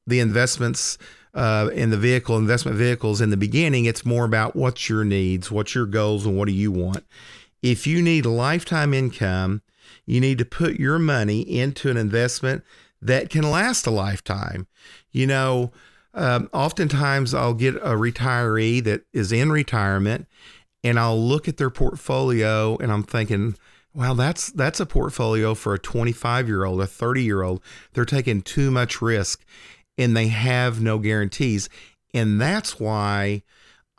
the 0.08 0.20
investments 0.20 0.98
uh, 1.34 1.70
in 1.74 1.89
the 1.89 1.98
vehicle 1.98 2.38
investment 2.38 2.77
vehicles 2.77 3.22
in 3.22 3.30
the 3.30 3.38
beginning. 3.38 3.86
It's 3.86 4.06
more 4.06 4.25
about 4.25 4.56
what's 4.56 4.89
your 4.89 5.03
needs, 5.03 5.51
what's 5.51 5.74
your 5.74 5.86
goals, 5.86 6.25
and 6.25 6.38
what 6.38 6.48
do 6.48 6.53
you 6.53 6.72
want. 6.72 7.06
If 7.62 7.88
you 7.88 8.01
need 8.01 8.25
lifetime 8.25 8.94
income, 8.94 9.62
you 10.05 10.19
need 10.19 10.37
to 10.37 10.45
put 10.45 10.79
your 10.79 10.99
money 10.99 11.41
into 11.41 11.89
an 11.89 11.97
investment 11.97 12.63
that 13.01 13.29
can 13.29 13.49
last 13.49 13.85
a 13.85 13.91
lifetime. 13.91 14.67
You 15.11 15.27
know, 15.27 15.71
um, 16.13 16.49
oftentimes 16.53 17.33
I'll 17.33 17.53
get 17.53 17.75
a 17.75 17.95
retiree 17.95 18.83
that 18.83 19.03
is 19.13 19.31
in 19.31 19.51
retirement 19.51 20.27
and 20.83 20.99
I'll 20.99 21.19
look 21.19 21.47
at 21.47 21.57
their 21.57 21.69
portfolio 21.69 22.77
and 22.77 22.91
I'm 22.91 23.03
thinking, 23.03 23.55
wow, 23.93 24.13
that's 24.13 24.51
that's 24.51 24.79
a 24.79 24.85
portfolio 24.85 25.53
for 25.53 25.73
a 25.73 25.79
25 25.79 26.47
year 26.47 26.65
old, 26.65 26.81
a 26.81 26.87
30 26.87 27.23
year 27.23 27.43
old. 27.43 27.61
They're 27.93 28.05
taking 28.05 28.41
too 28.41 28.71
much 28.71 29.01
risk 29.01 29.43
and 29.97 30.15
they 30.15 30.27
have 30.27 30.81
no 30.81 30.99
guarantees. 30.99 31.69
And 32.13 32.39
that's 32.39 32.79
why 32.79 33.43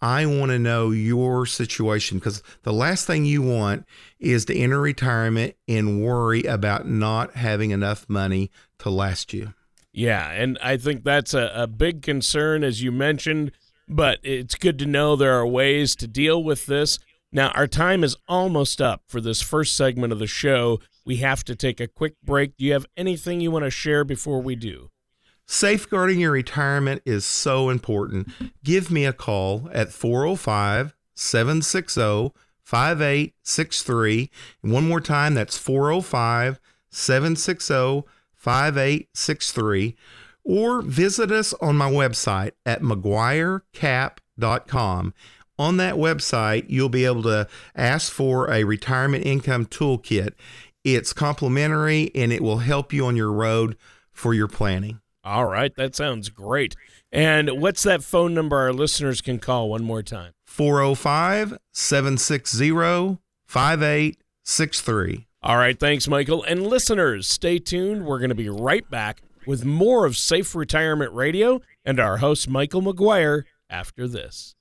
I 0.04 0.26
want 0.26 0.50
to 0.50 0.58
know 0.58 0.90
your 0.90 1.46
situation 1.46 2.18
because 2.18 2.42
the 2.62 2.75
last 2.75 3.06
thing 3.06 3.25
you 3.25 3.40
want 3.40 3.87
is 4.20 4.44
to 4.44 4.54
enter 4.54 4.78
retirement 4.78 5.56
and 5.66 6.04
worry 6.04 6.42
about 6.42 6.87
not 6.87 7.37
having 7.37 7.70
enough 7.70 8.04
money 8.06 8.50
to 8.80 8.90
last 8.90 9.32
you. 9.32 9.54
Yeah, 9.94 10.30
and 10.30 10.58
I 10.62 10.76
think 10.76 11.04
that's 11.04 11.32
a, 11.32 11.50
a 11.54 11.66
big 11.66 12.02
concern, 12.02 12.64
as 12.64 12.82
you 12.82 12.92
mentioned, 12.92 13.52
but 13.88 14.18
it's 14.23 14.56
good 14.56 14.78
to 14.80 14.87
know 14.87 15.16
there 15.16 15.32
are 15.32 15.46
ways 15.46 15.96
to 15.96 16.06
deal 16.06 16.44
with 16.44 16.66
this. 16.66 16.99
Now, 17.32 17.49
our 17.52 17.66
time 17.66 18.04
is 18.04 18.14
almost 18.28 18.82
up 18.82 19.04
for 19.08 19.23
this 19.23 19.40
first 19.40 19.75
segment 19.75 20.12
of 20.12 20.18
the 20.18 20.26
show. 20.26 20.80
We 21.06 21.16
have 21.16 21.44
to 21.44 21.56
take 21.56 21.80
a 21.80 21.88
quick 21.88 22.16
break. 22.23 22.58
Do 22.58 22.66
you 22.66 22.75
have 22.75 22.84
anything 22.94 23.40
you 23.40 23.50
want 23.50 23.64
to 23.64 23.70
share 23.70 24.04
before 24.04 24.42
we 24.42 24.54
do? 24.54 24.90
Safeguarding 25.46 26.20
your 26.20 26.32
retirement 26.32 27.02
is 27.04 27.24
so 27.24 27.68
important. 27.68 28.28
Give 28.62 28.90
me 28.90 29.04
a 29.04 29.12
call 29.12 29.68
at 29.72 29.92
405 29.92 30.94
760 31.14 32.32
5863. 32.62 34.30
One 34.62 34.88
more 34.88 35.00
time, 35.00 35.34
that's 35.34 35.58
405 35.58 36.60
760 36.90 38.04
5863. 38.34 39.96
Or 40.46 40.82
visit 40.82 41.30
us 41.30 41.54
on 41.54 41.76
my 41.76 41.90
website 41.90 42.52
at 42.66 42.82
McGuireCap.com. 42.82 45.14
On 45.56 45.76
that 45.76 45.94
website, 45.94 46.64
you'll 46.68 46.88
be 46.88 47.04
able 47.04 47.22
to 47.22 47.46
ask 47.76 48.12
for 48.12 48.50
a 48.50 48.64
retirement 48.64 49.24
income 49.24 49.66
toolkit. 49.66 50.32
It's 50.82 51.12
complimentary 51.12 52.10
and 52.14 52.32
it 52.32 52.42
will 52.42 52.58
help 52.58 52.92
you 52.92 53.06
on 53.06 53.14
your 53.16 53.32
road 53.32 53.76
for 54.12 54.34
your 54.34 54.48
planning. 54.48 55.00
All 55.25 55.47
right, 55.47 55.75
that 55.76 55.95
sounds 55.95 56.28
great. 56.28 56.76
And 57.11 57.62
what's 57.62 57.83
that 57.85 58.04
phone 58.04 58.35
number 58.35 58.59
our 58.59 58.73
listeners 58.73 59.23
can 59.23 59.38
call 59.38 59.71
one 59.71 59.83
more 59.83 60.02
time? 60.02 60.33
405 60.45 61.57
760 61.73 63.19
5863. 63.47 65.26
All 65.43 65.57
right, 65.57 65.78
thanks, 65.78 66.09
Michael. 66.09 66.43
And 66.45 66.66
listeners, 66.66 67.26
stay 67.26 67.59
tuned. 67.59 68.04
We're 68.04 68.19
going 68.19 68.28
to 68.31 68.35
be 68.35 68.49
right 68.49 68.88
back 68.90 69.23
with 69.47 69.64
more 69.64 70.07
of 70.07 70.16
Safe 70.16 70.54
Retirement 70.54 71.12
Radio 71.12 71.61
and 71.85 71.99
our 71.99 72.19
host, 72.19 72.49
Michael 72.49 72.83
McGuire, 72.83 73.45
after 73.71 74.07
this. 74.07 74.54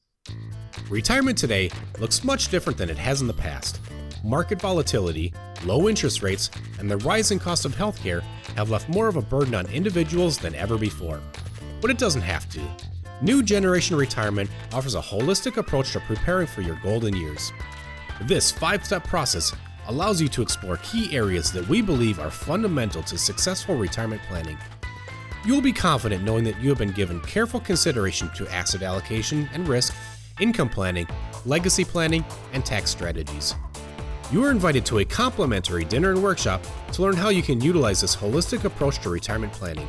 Retirement 0.89 1.37
today 1.37 1.69
looks 1.99 2.23
much 2.23 2.49
different 2.49 2.77
than 2.77 2.89
it 2.89 2.97
has 2.97 3.21
in 3.21 3.27
the 3.27 3.33
past. 3.33 3.79
Market 4.25 4.61
volatility, 4.61 5.33
low 5.65 5.89
interest 5.89 6.23
rates, 6.23 6.49
and 6.79 6.89
the 6.89 6.95
rising 6.99 7.37
cost 7.37 7.65
of 7.65 7.75
healthcare 7.75 8.21
have 8.55 8.69
left 8.69 8.87
more 8.87 9.09
of 9.09 9.17
a 9.17 9.21
burden 9.21 9.53
on 9.53 9.65
individuals 9.65 10.37
than 10.37 10.55
ever 10.55 10.77
before. 10.77 11.19
But 11.81 11.91
it 11.91 11.97
doesn't 11.97 12.21
have 12.21 12.49
to. 12.51 12.61
New 13.21 13.43
Generation 13.43 13.97
Retirement 13.97 14.49
offers 14.71 14.95
a 14.95 15.01
holistic 15.01 15.57
approach 15.57 15.91
to 15.91 15.99
preparing 15.99 16.47
for 16.47 16.61
your 16.61 16.79
golden 16.81 17.13
years. 17.17 17.51
This 18.21 18.49
five 18.49 18.85
step 18.85 19.03
process 19.03 19.53
allows 19.87 20.21
you 20.21 20.29
to 20.29 20.41
explore 20.41 20.77
key 20.77 21.13
areas 21.13 21.51
that 21.51 21.67
we 21.67 21.81
believe 21.81 22.21
are 22.21 22.31
fundamental 22.31 23.03
to 23.03 23.17
successful 23.17 23.75
retirement 23.75 24.21
planning. 24.29 24.57
You 25.45 25.53
will 25.53 25.61
be 25.61 25.73
confident 25.73 26.23
knowing 26.23 26.45
that 26.45 26.61
you 26.61 26.69
have 26.69 26.77
been 26.77 26.93
given 26.93 27.19
careful 27.19 27.59
consideration 27.59 28.29
to 28.37 28.47
asset 28.47 28.83
allocation 28.83 29.49
and 29.53 29.67
risk, 29.67 29.93
income 30.39 30.69
planning, 30.69 31.07
legacy 31.45 31.83
planning, 31.83 32.23
and 32.53 32.65
tax 32.65 32.89
strategies. 32.89 33.53
You 34.33 34.43
are 34.45 34.49
invited 34.49 34.83
to 34.87 34.97
a 34.97 35.05
complimentary 35.05 35.85
dinner 35.85 36.09
and 36.09 36.23
workshop 36.23 36.63
to 36.93 37.03
learn 37.03 37.15
how 37.15 37.29
you 37.29 37.43
can 37.43 37.61
utilize 37.61 38.01
this 38.01 38.15
holistic 38.15 38.63
approach 38.63 38.97
to 39.03 39.11
retirement 39.11 39.53
planning. 39.53 39.87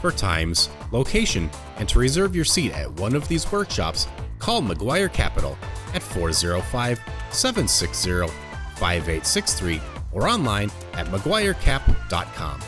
For 0.00 0.10
times, 0.10 0.70
location, 0.92 1.50
and 1.76 1.86
to 1.90 1.98
reserve 1.98 2.34
your 2.34 2.46
seat 2.46 2.72
at 2.72 2.90
one 2.92 3.14
of 3.14 3.28
these 3.28 3.52
workshops, 3.52 4.08
call 4.38 4.62
McGuire 4.62 5.12
Capital 5.12 5.58
at 5.92 6.02
405 6.02 7.00
760 7.32 8.32
5863 8.76 9.82
or 10.12 10.26
online 10.26 10.70
at 10.94 11.08
McGuireCap.com. 11.08 12.60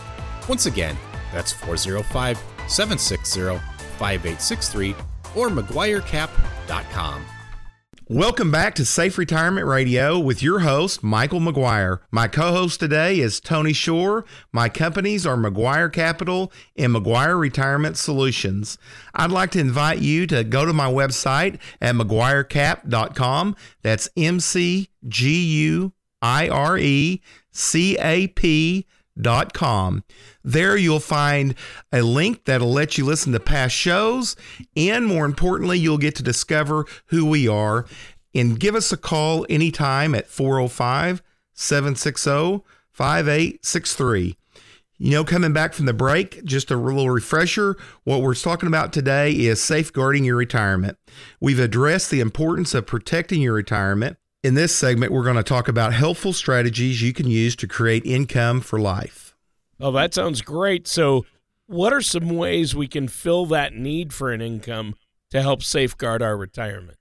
Once 0.47 0.67
again, 0.67 0.95
that's 1.33 1.53
405 1.53 2.37
760 2.69 3.59
5863 3.97 4.95
or 5.35 5.49
McGuireCap.com. 5.49 7.25
Welcome 8.11 8.51
back 8.51 8.75
to 8.75 8.85
Safe 8.85 9.17
Retirement 9.17 9.67
Radio 9.67 10.19
with 10.19 10.43
your 10.43 10.59
host, 10.59 11.03
Michael 11.03 11.41
McGuire. 11.41 12.01
My 12.11 12.29
co 12.29 12.53
host 12.53 12.81
today 12.81 13.19
is 13.19 13.41
Tony 13.41 13.73
Shore. 13.73 14.27
My 14.53 14.69
companies 14.69 15.25
are 15.25 15.39
McGuire 15.39 15.91
Capital 15.91 16.53
and 16.77 16.95
McGuire 16.95 17.41
Retirement 17.41 17.97
Solutions. 17.97 18.77
I'd 19.15 19.31
like 19.31 19.53
to 19.53 19.59
invite 19.59 20.01
you 20.01 20.27
to 20.27 20.45
go 20.45 20.67
to 20.67 20.75
my 20.75 20.93
website 20.93 21.59
at 21.81 21.95
McGuireCap.com. 21.95 23.57
That's 23.81 24.11
M 24.19 24.39
C 24.39 24.91
G 25.09 25.43
U 25.43 25.95
I 26.21 26.51
R 26.51 26.77
E 26.77 27.23
C 27.53 27.97
A 27.97 28.27
P 28.27 28.87
com. 29.53 30.05
There 30.43 30.77
you'll 30.77 31.01
find 31.01 31.55
a 31.93 32.03
link 32.03 32.45
that'll 32.45 32.73
let 32.73 32.99
you 32.99 33.05
listen 33.05 33.33
to 33.33 33.41
past 33.41 33.75
shows, 33.75 34.37
and 34.77 35.07
more 35.07 35.25
importantly, 35.25 35.79
you'll 35.79 35.99
get 35.99 36.15
to 36.17 36.23
discover 36.23 36.87
who 37.07 37.25
we 37.25 37.49
are. 37.49 37.87
And 38.35 38.59
give 38.59 38.75
us 38.75 38.91
a 38.91 38.97
call 38.97 39.47
anytime 39.49 40.15
at 40.15 40.29
405 40.29 41.23
760 41.53 42.65
5863. 42.91 44.37
You 44.97 45.11
know, 45.11 45.25
coming 45.25 45.53
back 45.53 45.75
from 45.75 45.87
the 45.87 45.93
break, 45.93 46.45
just 46.45 46.71
a 46.71 46.77
little 46.77 47.11
refresher. 47.11 47.77
What 48.05 48.23
we're 48.23 48.35
talking 48.35 48.69
about 48.69 48.93
today 48.93 49.33
is 49.33 49.63
safeguarding 49.63 50.25
your 50.25 50.37
retirement. 50.37 50.99
We've 51.41 51.59
addressed 51.59 52.11
the 52.11 52.21
importance 52.21 52.75
of 52.75 52.87
protecting 52.87 53.43
your 53.43 53.55
retirement. 53.55 54.17
In 54.45 54.53
this 54.53 54.75
segment, 54.75 55.11
we're 55.11 55.25
going 55.25 55.37
to 55.37 55.43
talk 55.43 55.69
about 55.69 55.95
helpful 55.95 56.35
strategies 56.35 57.01
you 57.01 57.15
can 57.15 57.27
use 57.27 57.57
to 57.57 57.67
create 57.67 58.05
income 58.05 58.61
for 58.61 58.79
life. 58.79 59.35
Oh, 59.81 59.91
that 59.93 60.13
sounds 60.13 60.43
great. 60.43 60.87
So, 60.87 61.25
what 61.67 61.95
are 61.95 62.03
some 62.03 62.29
ways 62.29 62.75
we 62.75 62.87
can 62.87 63.09
fill 63.09 63.47
that 63.47 63.73
need 63.73 64.13
for 64.13 64.31
an 64.33 64.43
income 64.43 64.97
to 65.31 65.41
help 65.41 65.63
safeguard 65.63 66.21
our 66.21 66.37
retirement? 66.37 66.99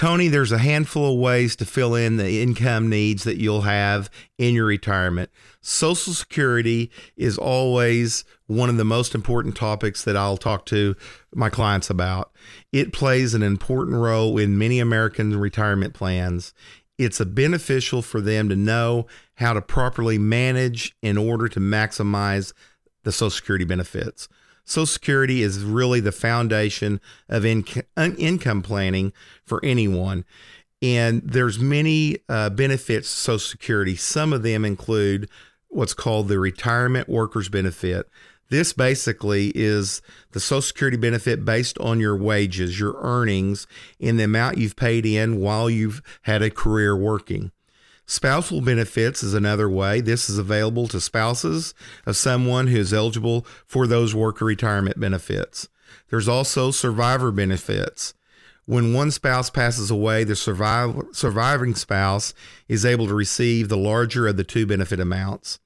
Tony, 0.00 0.28
there's 0.28 0.50
a 0.50 0.56
handful 0.56 1.12
of 1.12 1.18
ways 1.18 1.54
to 1.54 1.66
fill 1.66 1.94
in 1.94 2.16
the 2.16 2.40
income 2.40 2.88
needs 2.88 3.24
that 3.24 3.36
you'll 3.36 3.60
have 3.60 4.08
in 4.38 4.54
your 4.54 4.64
retirement. 4.64 5.28
Social 5.60 6.14
Security 6.14 6.90
is 7.18 7.36
always 7.36 8.24
one 8.46 8.70
of 8.70 8.78
the 8.78 8.84
most 8.86 9.14
important 9.14 9.56
topics 9.56 10.02
that 10.04 10.16
I'll 10.16 10.38
talk 10.38 10.64
to 10.66 10.96
my 11.34 11.50
clients 11.50 11.90
about. 11.90 12.32
It 12.72 12.94
plays 12.94 13.34
an 13.34 13.42
important 13.42 13.98
role 13.98 14.38
in 14.38 14.56
many 14.56 14.80
American 14.80 15.38
retirement 15.38 15.92
plans. 15.92 16.54
It's 16.96 17.22
beneficial 17.22 18.00
for 18.00 18.22
them 18.22 18.48
to 18.48 18.56
know 18.56 19.06
how 19.34 19.52
to 19.52 19.60
properly 19.60 20.16
manage 20.16 20.96
in 21.02 21.18
order 21.18 21.46
to 21.48 21.60
maximize 21.60 22.54
the 23.02 23.12
Social 23.12 23.28
Security 23.28 23.66
benefits. 23.66 24.30
Social 24.70 24.86
Security 24.86 25.42
is 25.42 25.64
really 25.64 25.98
the 25.98 26.12
foundation 26.12 27.00
of 27.28 27.44
income 27.44 28.62
planning 28.62 29.12
for 29.44 29.58
anyone. 29.64 30.24
And 30.80 31.22
there's 31.24 31.58
many 31.58 32.18
uh, 32.28 32.50
benefits 32.50 33.10
to 33.10 33.16
Social 33.16 33.38
Security. 33.40 33.96
Some 33.96 34.32
of 34.32 34.44
them 34.44 34.64
include 34.64 35.28
what's 35.68 35.92
called 35.92 36.28
the 36.28 36.38
retirement 36.38 37.08
workers 37.08 37.48
benefit. 37.48 38.08
This 38.48 38.72
basically 38.72 39.50
is 39.56 40.02
the 40.30 40.40
Social 40.40 40.62
Security 40.62 40.96
benefit 40.96 41.44
based 41.44 41.76
on 41.78 41.98
your 41.98 42.16
wages, 42.16 42.78
your 42.78 42.94
earnings, 43.00 43.66
and 44.00 44.20
the 44.20 44.24
amount 44.24 44.58
you've 44.58 44.76
paid 44.76 45.04
in 45.04 45.40
while 45.40 45.68
you've 45.68 46.00
had 46.22 46.42
a 46.42 46.50
career 46.50 46.96
working. 46.96 47.50
Spousal 48.10 48.60
benefits 48.60 49.22
is 49.22 49.34
another 49.34 49.70
way. 49.70 50.00
This 50.00 50.28
is 50.28 50.36
available 50.36 50.88
to 50.88 51.00
spouses 51.00 51.74
of 52.04 52.16
someone 52.16 52.66
who 52.66 52.76
is 52.76 52.92
eligible 52.92 53.46
for 53.68 53.86
those 53.86 54.16
worker 54.16 54.44
retirement 54.44 54.98
benefits. 54.98 55.68
There's 56.08 56.26
also 56.26 56.72
survivor 56.72 57.30
benefits. 57.30 58.12
When 58.66 58.92
one 58.92 59.12
spouse 59.12 59.48
passes 59.48 59.92
away, 59.92 60.24
the 60.24 60.34
surviv- 60.34 61.14
surviving 61.14 61.76
spouse 61.76 62.34
is 62.66 62.84
able 62.84 63.06
to 63.06 63.14
receive 63.14 63.68
the 63.68 63.76
larger 63.76 64.26
of 64.26 64.36
the 64.36 64.42
two 64.42 64.66
benefit 64.66 64.98
amounts. 64.98 65.60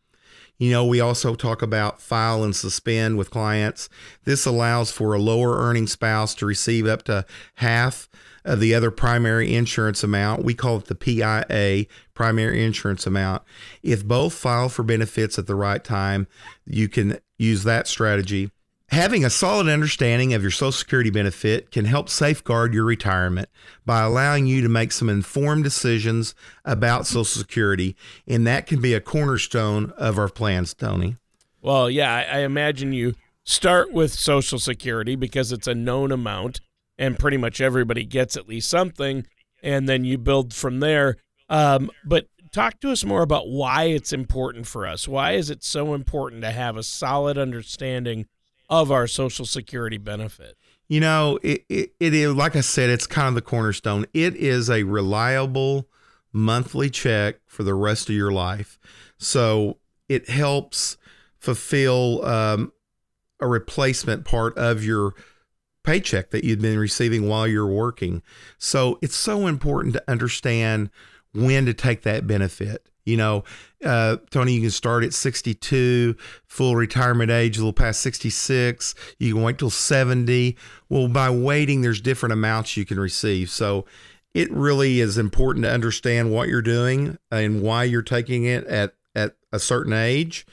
You 0.59 0.71
know, 0.71 0.85
we 0.85 1.01
also 1.01 1.35
talk 1.35 1.63
about 1.63 2.03
file 2.03 2.45
and 2.45 2.55
suspend 2.55 3.17
with 3.17 3.31
clients. 3.31 3.89
This 4.25 4.45
allows 4.45 4.93
for 4.93 5.15
a 5.15 5.19
lower 5.19 5.57
earning 5.57 5.87
spouse 5.87 6.35
to 6.35 6.47
receive 6.47 6.87
up 6.87 7.05
to 7.05 7.25
half 7.55 8.07
of 8.45 8.61
the 8.61 8.75
other 8.75 8.91
primary 8.91 9.55
insurance 9.55 10.03
amount. 10.03 10.45
We 10.45 10.55
call 10.55 10.79
it 10.79 10.87
the 10.87 10.95
PIA, 10.95 11.87
primary 12.15 12.65
insurance 12.65 13.07
amount. 13.07 13.43
If 13.83 14.05
both 14.05 14.35
file 14.35 14.69
for 14.69 14.83
benefits 14.83 15.39
at 15.39 15.47
the 15.47 15.55
right 15.55 15.83
time, 15.83 16.27
you 16.67 16.89
can 16.89 17.19
use 17.39 17.65
that 17.65 17.87
strategy. 17.87 18.51
Having 18.89 19.25
a 19.25 19.31
solid 19.31 19.67
understanding 19.69 20.35
of 20.35 20.43
your 20.43 20.51
Social 20.51 20.71
Security 20.71 21.11
benefit 21.11 21.71
can 21.71 21.87
help 21.87 22.09
safeguard 22.09 22.75
your 22.75 22.85
retirement 22.85 23.49
by 23.85 24.03
allowing 24.03 24.47
you 24.47 24.61
to 24.61 24.69
make 24.69 24.93
some 24.93 25.09
informed 25.09 25.65
decisions 25.65 26.35
about 26.65 27.07
Social 27.07 27.25
Security, 27.25 27.97
and 28.29 28.47
that 28.47 28.67
can 28.67 28.81
be 28.81 28.95
a 28.95 29.01
cornerstone 29.01 29.93
of 29.97 30.19
our 30.19 30.29
plans, 30.29 30.75
Tony. 30.75 31.17
Well, 31.61 31.89
yeah, 31.89 32.27
I 32.31 32.41
imagine 32.41 32.93
you 32.93 33.15
start 33.43 33.91
with 33.91 34.13
Social 34.13 34.59
Security 34.59 35.17
because 35.17 35.51
it's 35.51 35.67
a 35.67 35.75
known 35.75 36.13
amount, 36.13 36.61
and 36.99 37.19
pretty 37.19 37.37
much 37.37 37.61
everybody 37.61 38.05
gets 38.05 38.37
at 38.37 38.49
least 38.49 38.71
something, 38.71 39.27
and 39.63 39.89
then 39.89 40.05
you 40.05 40.19
build 40.19 40.55
from 40.55 40.81
there. 40.81 41.17
Um, 41.49 41.91
but 42.05 42.29
talk 42.53 42.81
to 42.81 42.91
us 42.91 43.05
more 43.05 43.23
about 43.23 43.49
why 43.49 43.85
it's 43.85 44.13
important 44.13 44.67
for 44.67 44.87
us. 44.87 45.09
Why 45.09 45.33
is 45.33 45.51
it 45.51 45.65
so 45.65 45.95
important 45.95 46.43
to 46.43 46.51
have 46.51 46.77
a 46.77 46.83
solid 46.83 47.37
understanding 47.37 48.27
of 48.71 48.91
our 48.91 49.07
Social 49.07 49.45
Security 49.45 49.99
benefit? 49.99 50.57
You 50.87 51.01
know, 51.01 51.39
it, 51.43 51.65
it, 51.69 51.95
it 51.99 52.15
is, 52.15 52.35
like 52.35 52.57
I 52.57 52.61
said, 52.61 52.91
it's 52.91 53.07
kind 53.07 53.29
of 53.29 53.35
the 53.35 53.43
cornerstone. 53.43 54.07
It 54.13 54.37
is 54.37 54.71
a 54.71 54.85
reliable 54.85 55.89
monthly 56.33 56.91
check 56.91 57.37
for 57.47 57.63
the 57.63 57.75
rest 57.75 58.09
of 58.09 58.15
your 58.15 58.33
life. 58.33 58.79
So 59.19 59.79
it 60.09 60.29
helps 60.29 60.97
fulfill 61.39 62.25
um, 62.25 62.73
a 63.41 63.47
replacement 63.47 64.25
part 64.25 64.57
of 64.59 64.85
your 64.85 65.15
paycheck 65.85 66.31
that 66.31 66.45
you'd 66.45 66.61
been 66.61 66.79
receiving 66.79 67.29
while 67.29 67.47
you're 67.47 67.67
working. 67.67 68.23
So 68.59 68.99
it's 69.01 69.17
so 69.17 69.47
important 69.47 69.95
to 69.95 70.03
understand 70.09 70.91
when 71.33 71.67
to 71.67 71.75
take 71.75 72.03
that 72.03 72.27
benefit. 72.27 72.89
You 73.05 73.19
know, 73.19 73.45
uh, 73.85 74.17
Tony, 74.31 74.55
you 74.55 74.63
can 74.63 74.71
start 74.71 75.05
at 75.05 75.13
62, 75.13 76.17
full 76.47 76.75
retirement 76.75 77.31
age, 77.31 77.59
a 77.59 77.61
little 77.61 77.75
past 77.75 78.01
66. 78.01 78.95
You 79.19 79.35
can 79.35 79.43
wait 79.43 79.59
till 79.59 79.71
70. 79.71 80.57
Well, 80.89 81.09
by 81.09 81.29
waiting, 81.29 81.83
there's 81.83 82.01
different 82.01 82.33
amounts 82.33 82.77
you 82.77 82.87
can 82.87 82.99
receive. 82.99 83.51
So 83.51 83.85
it 84.33 84.51
really 84.51 85.01
is 85.01 85.19
important 85.19 85.65
to 85.65 85.71
understand 85.71 86.33
what 86.33 86.49
you're 86.49 86.63
doing 86.63 87.19
and 87.31 87.63
why 87.63 87.85
you're 87.85 88.03
taking 88.03 88.45
it 88.45 88.65
at, 88.65 88.95
at 89.15 89.37
a 89.53 89.59
certain 89.59 89.93
age. 89.93 90.47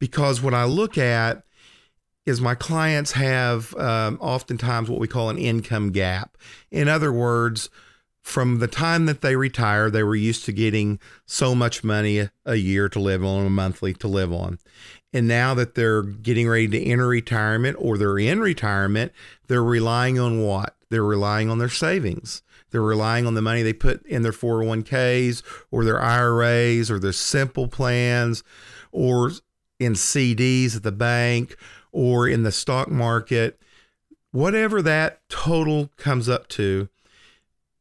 Because 0.00 0.42
when 0.42 0.54
I 0.54 0.64
look 0.64 0.98
at 0.98 1.44
is 2.24 2.40
my 2.40 2.54
clients 2.54 3.12
have 3.12 3.74
um, 3.76 4.18
oftentimes 4.20 4.88
what 4.88 5.00
we 5.00 5.08
call 5.08 5.30
an 5.30 5.38
income 5.38 5.90
gap. 5.90 6.36
In 6.70 6.88
other 6.88 7.12
words, 7.12 7.68
from 8.22 8.60
the 8.60 8.68
time 8.68 9.06
that 9.06 9.20
they 9.20 9.34
retire, 9.34 9.90
they 9.90 10.04
were 10.04 10.14
used 10.14 10.44
to 10.44 10.52
getting 10.52 11.00
so 11.26 11.54
much 11.54 11.82
money 11.82 12.28
a 12.46 12.54
year 12.54 12.88
to 12.88 13.00
live 13.00 13.24
on, 13.24 13.46
a 13.46 13.50
monthly 13.50 13.92
to 13.94 14.06
live 14.06 14.32
on. 14.32 14.58
And 15.12 15.26
now 15.26 15.54
that 15.54 15.74
they're 15.74 16.02
getting 16.02 16.48
ready 16.48 16.68
to 16.68 16.82
enter 16.82 17.08
retirement 17.08 17.76
or 17.80 17.98
they're 17.98 18.18
in 18.18 18.40
retirement, 18.40 19.12
they're 19.48 19.62
relying 19.62 20.18
on 20.18 20.40
what? 20.40 20.76
They're 20.88 21.02
relying 21.02 21.50
on 21.50 21.58
their 21.58 21.68
savings. 21.68 22.42
They're 22.70 22.80
relying 22.80 23.26
on 23.26 23.34
the 23.34 23.42
money 23.42 23.62
they 23.62 23.74
put 23.74 24.06
in 24.06 24.22
their 24.22 24.32
401ks 24.32 25.42
or 25.70 25.84
their 25.84 26.00
IRAs 26.00 26.90
or 26.90 26.98
their 26.98 27.12
simple 27.12 27.68
plans 27.68 28.42
or 28.92 29.32
in 29.78 29.94
CDs 29.94 30.76
at 30.76 30.82
the 30.82 30.92
bank 30.92 31.56
or 31.92 32.26
in 32.26 32.42
the 32.42 32.52
stock 32.52 32.88
market. 32.88 33.60
Whatever 34.32 34.82
that 34.82 35.20
total 35.28 35.90
comes 35.96 36.28
up 36.28 36.48
to, 36.48 36.88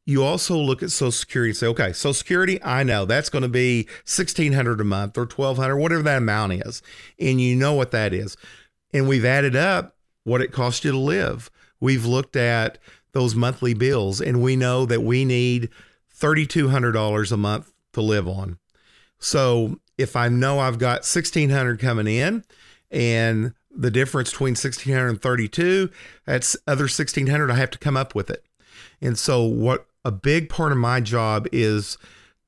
you 0.05 0.23
also 0.23 0.57
look 0.57 0.83
at 0.83 0.91
Social 0.91 1.11
Security 1.11 1.51
and 1.51 1.57
say, 1.57 1.67
okay, 1.67 1.93
Social 1.93 2.13
Security, 2.13 2.61
I 2.63 2.83
know 2.83 3.05
that's 3.05 3.29
going 3.29 3.43
to 3.43 3.47
be 3.47 3.87
sixteen 4.03 4.53
hundred 4.53 4.81
a 4.81 4.83
month 4.83 5.17
or 5.17 5.25
twelve 5.25 5.57
hundred, 5.57 5.77
whatever 5.77 6.03
that 6.03 6.17
amount 6.17 6.53
is, 6.53 6.81
and 7.19 7.39
you 7.39 7.55
know 7.55 7.73
what 7.73 7.91
that 7.91 8.13
is. 8.13 8.35
And 8.93 9.07
we've 9.07 9.23
added 9.23 9.55
up 9.55 9.95
what 10.23 10.41
it 10.41 10.51
costs 10.51 10.83
you 10.83 10.91
to 10.91 10.97
live. 10.97 11.49
We've 11.79 12.05
looked 12.05 12.35
at 12.35 12.77
those 13.13 13.35
monthly 13.35 13.73
bills, 13.73 14.19
and 14.19 14.41
we 14.41 14.55
know 14.55 14.85
that 14.85 15.03
we 15.03 15.23
need 15.23 15.69
thirty 16.09 16.45
two 16.45 16.69
hundred 16.69 16.91
dollars 16.91 17.31
a 17.31 17.37
month 17.37 17.71
to 17.93 18.01
live 18.01 18.27
on. 18.27 18.57
So 19.19 19.79
if 19.97 20.15
I 20.15 20.27
know 20.27 20.59
I've 20.59 20.79
got 20.79 21.05
sixteen 21.05 21.51
hundred 21.51 21.79
coming 21.79 22.07
in, 22.07 22.43
and 22.89 23.53
the 23.75 23.91
difference 23.91 24.31
between 24.31 24.51
1632 24.51 25.89
that's 26.25 26.57
other 26.67 26.83
1600 26.83 27.49
i 27.49 27.55
have 27.55 27.71
to 27.71 27.79
come 27.79 27.97
up 27.97 28.13
with 28.13 28.29
it 28.29 28.45
and 29.01 29.17
so 29.17 29.43
what 29.43 29.87
a 30.03 30.11
big 30.11 30.49
part 30.49 30.71
of 30.71 30.77
my 30.77 30.99
job 30.99 31.47
is 31.51 31.97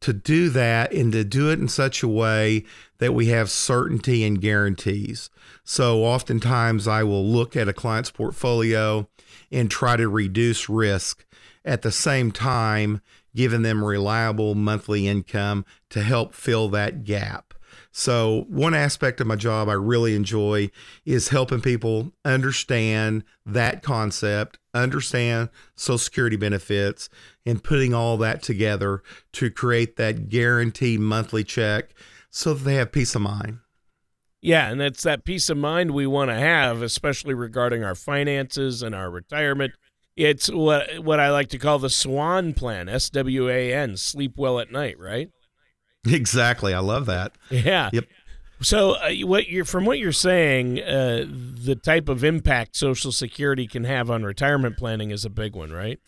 to 0.04 0.12
do 0.12 0.50
that 0.50 0.92
and 0.92 1.14
to 1.14 1.24
do 1.24 1.50
it 1.50 1.60
in 1.60 1.68
such 1.70 2.04
a 2.04 2.08
way 2.10 2.66
that 2.98 3.14
we 3.14 3.28
have 3.28 3.50
certainty 3.50 4.26
and 4.26 4.42
guarantees. 4.42 5.30
So 5.64 6.04
oftentimes 6.04 6.90
I 6.90 7.04
will 7.04 7.26
look 7.26 7.56
at 7.56 7.70
a 7.70 7.74
client's 7.74 8.12
portfolio 8.12 9.08
and 9.50 9.72
try 9.72 9.96
to 9.96 10.10
reduce 10.10 10.68
risk 10.68 11.26
at 11.64 11.84
the 11.84 11.92
same 11.92 12.34
time 12.34 13.02
giving 13.34 13.62
them 13.62 13.82
reliable 13.82 14.56
monthly 14.56 15.08
income 15.08 15.66
to 15.90 16.04
help 16.04 16.34
fill 16.34 16.68
that 16.70 17.06
gap. 17.06 17.53
So, 17.96 18.48
one 18.50 18.74
aspect 18.74 19.22
of 19.22 19.28
my 19.28 19.36
job 19.36 19.70
I 19.70 19.74
really 19.74 20.16
enjoy 20.16 20.72
is 21.06 21.30
helping 21.30 21.62
people 21.62 22.12
understand 22.26 23.24
that 23.46 23.84
concept, 23.84 24.58
understand 24.74 25.50
Social 25.76 26.00
Security 26.00 26.36
benefits, 26.36 27.08
and 27.46 27.64
putting 27.64 27.94
all 27.94 28.18
that 28.18 28.42
together 28.42 29.04
to 29.34 29.52
create 29.52 29.96
that 29.98 30.28
guaranteed 30.28 31.02
monthly 31.02 31.44
check 31.44 31.94
so 32.32 32.56
that 32.56 32.64
they 32.64 32.76
have 32.76 32.92
peace 32.92 33.14
of 33.14 33.22
mind. 33.22 33.60
Yeah, 34.42 34.72
and 34.72 34.82
it's 34.82 35.04
that 35.04 35.24
peace 35.24 35.52
of 35.52 35.58
mind 35.58 35.92
we 35.92 36.08
want 36.08 36.32
to 36.32 36.36
have, 36.36 36.82
especially 36.82 37.36
regarding 37.36 37.84
our 37.84 37.96
finances 37.96 38.82
and 38.82 38.96
our 38.96 39.12
retirement. 39.12 39.74
It's 40.16 40.50
what 40.50 40.98
what 41.04 41.20
I 41.20 41.30
like 41.30 41.50
to 41.50 41.60
call 41.60 41.78
the 41.78 41.92
SWAN 41.92 42.56
plan, 42.56 42.90
S 42.90 43.12
W 43.12 43.50
A 43.50 43.72
N, 43.72 43.98
sleep 43.98 44.34
well 44.36 44.60
at 44.60 44.72
night, 44.72 44.98
right? 44.98 45.30
Exactly. 46.08 46.74
I 46.74 46.80
love 46.80 47.06
that. 47.06 47.32
Yeah. 47.50 47.90
Yep. 47.94 48.06
So, 48.62 48.92
uh, 48.92 49.12
what 49.24 49.48
you're 49.48 49.66
from 49.66 49.86
what 49.86 50.00
you're 50.00 50.12
saying, 50.12 50.82
uh, 50.82 51.26
the 51.28 51.76
type 51.76 52.08
of 52.08 52.24
impact 52.24 52.76
Social 52.76 53.12
Security 53.12 53.68
can 53.68 53.84
have 53.84 54.10
on 54.10 54.24
retirement 54.24 54.78
planning 54.78 55.12
is 55.12 55.26
a 55.26 55.30
big 55.30 55.56
one, 55.56 55.72
right? 55.72 56.00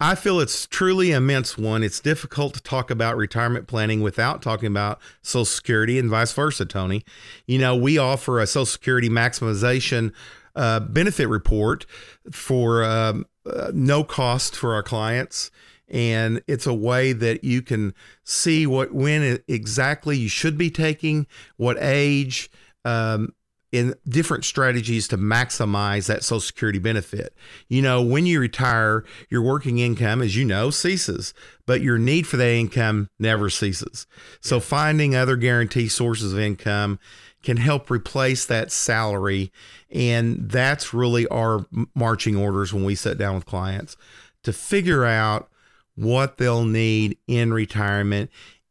I 0.00 0.14
feel 0.14 0.40
it's 0.40 0.66
truly 0.66 1.12
immense 1.12 1.56
one. 1.56 1.82
It's 1.82 2.00
difficult 2.00 2.54
to 2.54 2.62
talk 2.62 2.90
about 2.90 3.16
retirement 3.16 3.66
planning 3.66 4.02
without 4.02 4.42
talking 4.42 4.66
about 4.66 5.00
Social 5.22 5.44
Security 5.44 5.98
and 5.98 6.10
vice 6.10 6.32
versa, 6.32 6.66
Tony. 6.66 7.04
You 7.46 7.58
know, 7.58 7.74
we 7.74 7.96
offer 7.98 8.40
a 8.40 8.46
Social 8.46 8.66
Security 8.66 9.08
maximization 9.08 10.12
uh, 10.54 10.80
benefit 10.80 11.28
report 11.28 11.86
for 12.30 12.84
um, 12.84 13.26
uh, 13.46 13.70
no 13.72 14.04
cost 14.04 14.56
for 14.56 14.74
our 14.74 14.82
clients 14.82 15.50
and 15.88 16.42
it's 16.46 16.66
a 16.66 16.74
way 16.74 17.12
that 17.12 17.44
you 17.44 17.62
can 17.62 17.94
see 18.24 18.66
what 18.66 18.92
when 18.92 19.38
exactly 19.46 20.16
you 20.16 20.28
should 20.28 20.58
be 20.58 20.70
taking 20.70 21.26
what 21.56 21.76
age 21.80 22.50
um, 22.84 23.32
in 23.72 23.94
different 24.08 24.44
strategies 24.44 25.06
to 25.08 25.18
maximize 25.18 26.06
that 26.06 26.24
social 26.24 26.40
security 26.40 26.78
benefit. 26.78 27.34
You 27.68 27.82
know 27.82 28.02
when 28.02 28.26
you 28.26 28.40
retire 28.40 29.04
your 29.28 29.42
working 29.42 29.78
income 29.78 30.22
as 30.22 30.36
you 30.36 30.44
know 30.44 30.70
ceases 30.70 31.34
but 31.66 31.80
your 31.80 31.98
need 31.98 32.26
for 32.26 32.36
that 32.36 32.50
income 32.50 33.08
never 33.18 33.50
ceases. 33.50 34.06
So 34.40 34.60
finding 34.60 35.14
other 35.14 35.36
guarantee 35.36 35.88
sources 35.88 36.32
of 36.32 36.38
income 36.38 36.98
can 37.42 37.58
help 37.58 37.90
replace 37.90 38.44
that 38.46 38.72
salary 38.72 39.52
and 39.90 40.50
that's 40.50 40.92
really 40.92 41.28
our 41.28 41.66
marching 41.94 42.34
orders 42.36 42.72
when 42.72 42.84
we 42.84 42.96
sit 42.96 43.18
down 43.18 43.36
with 43.36 43.46
clients 43.46 43.96
to 44.42 44.52
figure 44.52 45.04
out 45.04 45.48
what 45.96 46.38
they'll 46.38 46.64
need 46.64 47.18
in 47.26 47.52
retirement 47.52 48.30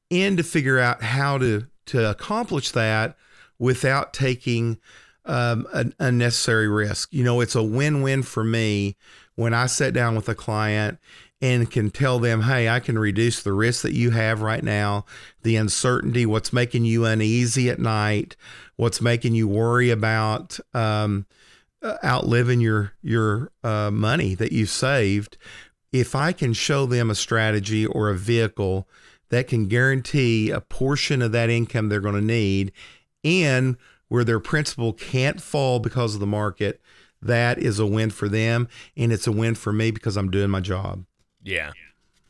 and 0.09 0.37
to 0.37 0.43
figure 0.43 0.79
out 0.79 1.03
how 1.03 1.37
to 1.37 1.67
to 1.87 2.09
accomplish 2.09 2.71
that 2.71 3.15
without 3.59 4.13
taking 4.13 4.79
um, 5.25 5.67
an 5.73 5.93
unnecessary 5.99 6.67
risk. 6.67 7.13
You 7.13 7.23
know, 7.23 7.41
it's 7.41 7.55
a 7.55 7.63
win-win 7.63 8.23
for 8.23 8.43
me 8.43 8.95
when 9.35 9.53
I 9.53 9.67
sit 9.67 9.93
down 9.93 10.15
with 10.15 10.29
a 10.29 10.35
client 10.35 10.99
and 11.41 11.69
can 11.69 11.91
tell 11.91 12.19
them, 12.19 12.43
hey, 12.43 12.69
I 12.69 12.79
can 12.79 12.97
reduce 12.97 13.43
the 13.43 13.53
risk 13.53 13.83
that 13.83 13.93
you 13.93 14.11
have 14.11 14.41
right 14.41 14.63
now, 14.63 15.05
the 15.43 15.57
uncertainty, 15.57 16.25
what's 16.25 16.53
making 16.53 16.85
you 16.85 17.05
uneasy 17.05 17.69
at 17.69 17.79
night, 17.79 18.35
what's 18.77 19.01
making 19.01 19.35
you 19.35 19.47
worry 19.47 19.89
about 19.89 20.59
um, 20.73 21.25
uh, 21.81 21.97
outliving 22.03 22.61
your 22.61 22.93
your 23.03 23.51
uh, 23.63 23.91
money 23.91 24.33
that 24.33 24.51
you 24.51 24.65
saved, 24.65 25.37
if 25.99 26.13
I 26.13 26.33
can 26.33 26.53
show 26.53 26.85
them 26.85 27.09
a 27.09 27.15
strategy 27.15 27.85
or 27.85 28.09
a 28.09 28.17
vehicle 28.17 28.87
that 29.29 29.47
can 29.47 29.67
guarantee 29.67 30.51
a 30.51 30.59
portion 30.59 31.21
of 31.21 31.31
that 31.31 31.49
income 31.49 31.89
they're 31.89 32.01
going 32.01 32.15
to 32.15 32.21
need, 32.21 32.71
and 33.23 33.77
where 34.09 34.23
their 34.23 34.39
principal 34.39 34.93
can't 34.93 35.41
fall 35.41 35.79
because 35.79 36.13
of 36.13 36.19
the 36.19 36.27
market, 36.27 36.81
that 37.21 37.57
is 37.57 37.79
a 37.79 37.85
win 37.85 38.09
for 38.09 38.27
them, 38.27 38.67
and 38.95 39.11
it's 39.11 39.25
a 39.25 39.31
win 39.31 39.55
for 39.55 39.71
me 39.73 39.89
because 39.89 40.17
I'm 40.17 40.29
doing 40.29 40.49
my 40.49 40.59
job. 40.59 41.05
Yeah. 41.41 41.71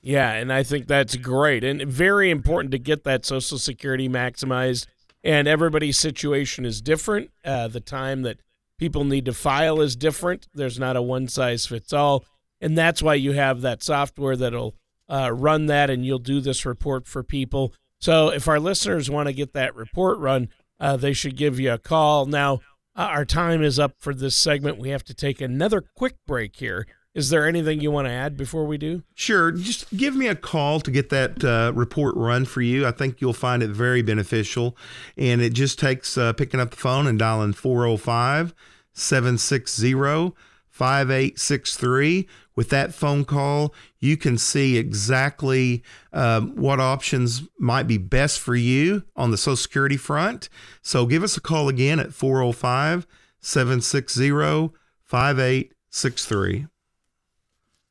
Yeah, 0.02 0.32
and 0.34 0.54
I 0.54 0.62
think 0.62 0.86
that's 0.86 1.16
great 1.16 1.64
and 1.64 1.82
very 1.82 2.30
important 2.30 2.72
to 2.72 2.78
get 2.78 3.04
that 3.06 3.26
Social 3.26 3.58
Security 3.58 4.08
maximized. 4.08 4.86
And 5.24 5.48
everybody's 5.48 5.98
situation 5.98 6.66
is 6.66 6.82
different. 6.82 7.32
Uh, 7.44 7.68
the 7.68 7.80
time 7.80 8.22
that 8.22 8.38
people 8.78 9.04
need 9.04 9.26
to 9.26 9.34
file 9.34 9.82
is 9.82 9.96
different. 9.96 10.48
There's 10.54 10.78
not 10.78 10.96
a 10.96 11.02
one 11.02 11.28
size 11.28 11.66
fits 11.66 11.92
all. 11.92 12.24
And 12.66 12.76
that's 12.76 13.04
why 13.04 13.14
you 13.14 13.34
have 13.34 13.62
that 13.62 13.84
software 13.84 14.36
that'll 14.36 14.74
uh, 15.08 15.32
run 15.32 15.68
that 15.68 15.92
and 15.92 16.04
you'll 16.04 16.18
do 16.18 16.42
this 16.42 16.66
report 16.66 17.06
for 17.08 17.22
people. 17.22 17.76
So 18.00 18.30
if 18.30 18.48
our 18.48 18.60
listeners 18.60 19.08
want 19.08 19.28
to 19.28 19.34
get 19.34 19.54
that 19.54 19.76
report 19.76 20.18
run, 20.18 20.50
uh, 20.80 20.98
they 20.98 21.14
should 21.14 21.38
give 21.38 21.60
you 21.60 21.74
a 21.74 21.78
call. 21.78 22.26
Now, 22.26 22.62
uh, 22.96 23.10
our 23.12 23.24
time 23.24 23.62
is 23.62 23.78
up 23.78 23.94
for 24.00 24.16
this 24.16 24.36
segment. 24.36 24.80
We 24.80 24.90
have 24.90 25.04
to 25.04 25.14
take 25.14 25.42
another 25.42 25.80
quick 25.80 26.16
break 26.26 26.56
here. 26.56 26.88
Is 27.14 27.30
there 27.30 27.48
anything 27.48 27.82
you 27.82 27.92
want 27.92 28.08
to 28.08 28.12
add 28.12 28.36
before 28.36 28.66
we 28.66 28.80
do? 28.80 29.04
Sure. 29.14 29.52
Just 29.52 29.96
give 29.96 30.16
me 30.16 30.28
a 30.28 30.34
call 30.34 30.80
to 30.80 30.90
get 30.90 31.10
that 31.10 31.44
uh, 31.44 31.72
report 31.76 32.16
run 32.16 32.46
for 32.46 32.64
you. 32.64 32.88
I 32.88 32.92
think 32.92 33.22
you'll 33.22 33.34
find 33.34 33.62
it 33.62 33.70
very 33.70 34.02
beneficial. 34.02 34.76
And 35.18 35.40
it 35.40 35.54
just 35.54 35.78
takes 35.78 36.18
uh, 36.18 36.34
picking 36.34 36.60
up 36.60 36.72
the 36.72 36.78
phone 36.78 37.06
and 37.06 37.20
dialing 37.20 37.54
405 37.54 38.56
760 38.94 40.34
5863. 40.76 42.28
With 42.56 42.70
that 42.70 42.94
phone 42.94 43.26
call, 43.26 43.74
you 44.00 44.16
can 44.16 44.38
see 44.38 44.78
exactly 44.78 45.84
um, 46.14 46.56
what 46.56 46.80
options 46.80 47.44
might 47.60 47.88
be 47.88 47.98
best 47.98 48.40
for 48.40 48.56
you 48.56 49.04
on 49.16 49.32
the 49.32 49.38
Social 49.38 49.58
Security 49.58 49.98
front. 49.98 50.48
So 50.82 51.06
give 51.06 51.24
us 51.24 51.36
a 51.36 51.42
call 51.42 51.68
again 51.68 52.00
at 52.00 52.14
405 52.14 53.06
760 53.42 54.74
5863. 55.04 56.68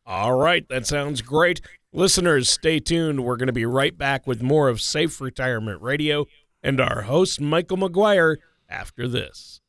All 0.07 0.33
right, 0.35 0.69
that 0.69 0.87
sounds 0.87 1.23
great. 1.23 1.61
Listeners, 1.93 2.49
stay 2.51 2.81
tuned. 2.81 3.25
We're 3.25 3.37
going 3.37 3.47
to 3.47 3.53
be 3.53 3.67
right 3.67 3.97
back 3.97 4.27
with 4.27 4.43
more 4.43 4.69
of 4.69 4.81
Safe 4.81 5.21
Retirement 5.21 5.81
Radio 5.81 6.27
and 6.63 6.81
our 6.81 7.03
host, 7.03 7.41
Michael 7.41 7.77
McGuire, 7.77 8.37
after 8.69 9.07
this. 9.07 9.61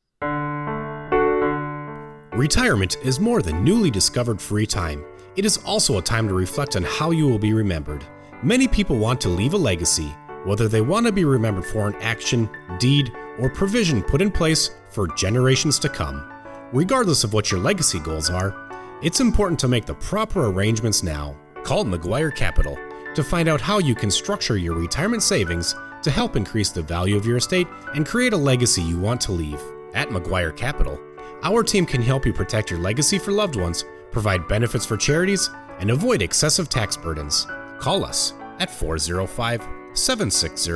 Retirement 2.35 2.97
is 3.01 3.17
more 3.17 3.41
than 3.41 3.63
newly 3.63 3.89
discovered 3.89 4.41
free 4.41 4.65
time. 4.65 5.05
It 5.37 5.45
is 5.45 5.55
also 5.63 5.97
a 5.97 6.01
time 6.01 6.27
to 6.27 6.33
reflect 6.33 6.75
on 6.75 6.83
how 6.83 7.11
you 7.11 7.29
will 7.29 7.39
be 7.39 7.53
remembered. 7.53 8.03
Many 8.43 8.67
people 8.67 8.97
want 8.97 9.21
to 9.21 9.29
leave 9.29 9.53
a 9.53 9.57
legacy, 9.57 10.13
whether 10.43 10.67
they 10.67 10.81
want 10.81 11.05
to 11.05 11.13
be 11.13 11.23
remembered 11.23 11.65
for 11.65 11.87
an 11.87 11.95
action, 12.01 12.49
deed, 12.77 13.09
or 13.39 13.49
provision 13.49 14.03
put 14.03 14.21
in 14.21 14.31
place 14.31 14.71
for 14.89 15.07
generations 15.15 15.79
to 15.79 15.87
come. 15.87 16.29
Regardless 16.73 17.23
of 17.23 17.31
what 17.31 17.51
your 17.51 17.61
legacy 17.61 17.99
goals 17.99 18.29
are, 18.29 18.53
it's 19.01 19.21
important 19.21 19.57
to 19.61 19.69
make 19.69 19.85
the 19.85 19.95
proper 19.95 20.47
arrangements 20.47 21.03
now. 21.03 21.37
Call 21.63 21.85
McGuire 21.85 22.35
Capital 22.35 22.77
to 23.13 23.23
find 23.23 23.47
out 23.47 23.61
how 23.61 23.77
you 23.77 23.95
can 23.95 24.11
structure 24.11 24.57
your 24.57 24.75
retirement 24.75 25.23
savings 25.23 25.73
to 26.01 26.11
help 26.11 26.35
increase 26.35 26.69
the 26.69 26.81
value 26.81 27.15
of 27.15 27.25
your 27.25 27.37
estate 27.37 27.67
and 27.93 28.05
create 28.05 28.33
a 28.33 28.37
legacy 28.37 28.81
you 28.81 28.99
want 28.99 29.21
to 29.21 29.31
leave. 29.31 29.61
At 29.93 30.09
McGuire 30.09 30.55
Capital, 30.55 30.99
our 31.45 31.63
team 31.63 31.85
can 31.85 32.01
help 32.01 32.25
you 32.25 32.33
protect 32.33 32.71
your 32.71 32.79
legacy 32.79 33.19
for 33.19 33.31
loved 33.31 33.55
ones, 33.55 33.85
provide 34.11 34.47
benefits 34.47 34.85
for 34.85 34.97
charities, 34.97 35.51
and 35.79 35.91
avoid 35.91 36.23
excessive 36.23 36.69
tax 36.69 36.97
burdens. 36.97 37.45
Call 37.79 38.03
us 38.03 38.33
at 38.59 38.71
405 38.71 39.61
760 39.93 40.71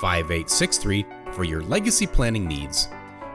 5863 0.00 1.06
for 1.32 1.44
your 1.44 1.62
legacy 1.62 2.06
planning 2.06 2.46
needs. 2.46 2.88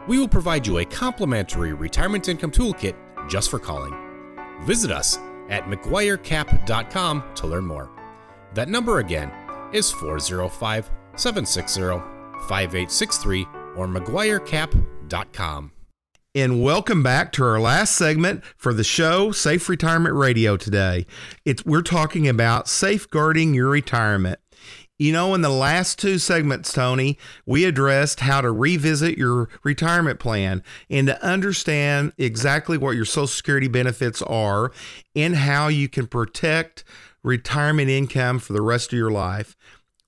We 0.08 0.20
will 0.20 0.28
provide 0.28 0.68
you 0.68 0.78
a 0.78 0.86
complimentary 0.86 1.74
retirement 1.74 2.30
income 2.30 2.52
toolkit 2.52 2.96
just 3.28 3.50
for 3.50 3.58
calling. 3.58 3.96
Visit 4.62 4.92
us 4.92 5.18
at 5.50 5.66
McGuireCap.com 5.66 7.24
to 7.36 7.48
learn 7.48 7.66
more. 7.66 7.90
That 8.54 8.70
number 8.70 9.00
again 9.00 9.32
is 9.74 9.90
405 9.92 10.92
760 11.16 11.82
5863 12.48 13.48
or 13.76 13.88
McGuireCap.com. 13.88 15.72
And 16.34 16.64
welcome 16.64 17.04
back 17.04 17.34
to 17.34 17.44
our 17.44 17.60
last 17.60 17.94
segment 17.94 18.46
for 18.56 18.74
the 18.74 18.86
show, 18.86 19.34
Safe 19.34 19.68
Retirement 19.68 20.16
Radio 20.16 20.56
today. 20.56 21.06
It's 21.44 21.66
we're 21.66 21.82
talking 21.82 22.26
about 22.26 22.70
safeguarding 22.70 23.54
your 23.54 23.68
retirement. 23.68 24.40
You 24.98 25.12
know, 25.12 25.36
in 25.36 25.42
the 25.42 25.50
last 25.50 26.00
two 26.00 26.18
segments, 26.20 26.72
Tony, 26.72 27.18
we 27.46 27.66
addressed 27.66 28.22
how 28.22 28.40
to 28.40 28.50
revisit 28.50 29.18
your 29.18 29.50
retirement 29.64 30.22
plan 30.22 30.64
and 30.90 31.08
to 31.08 31.22
understand 31.22 32.14
exactly 32.18 32.78
what 32.78 32.96
your 32.96 33.04
Social 33.04 33.28
Security 33.28 33.68
benefits 33.68 34.22
are 34.22 34.72
and 35.14 35.36
how 35.36 35.68
you 35.68 35.90
can 35.90 36.08
protect 36.08 36.86
retirement 37.24 37.90
income 37.90 38.40
for 38.40 38.54
the 38.54 38.62
rest 38.62 38.94
of 38.94 38.98
your 38.98 39.12
life. 39.12 39.58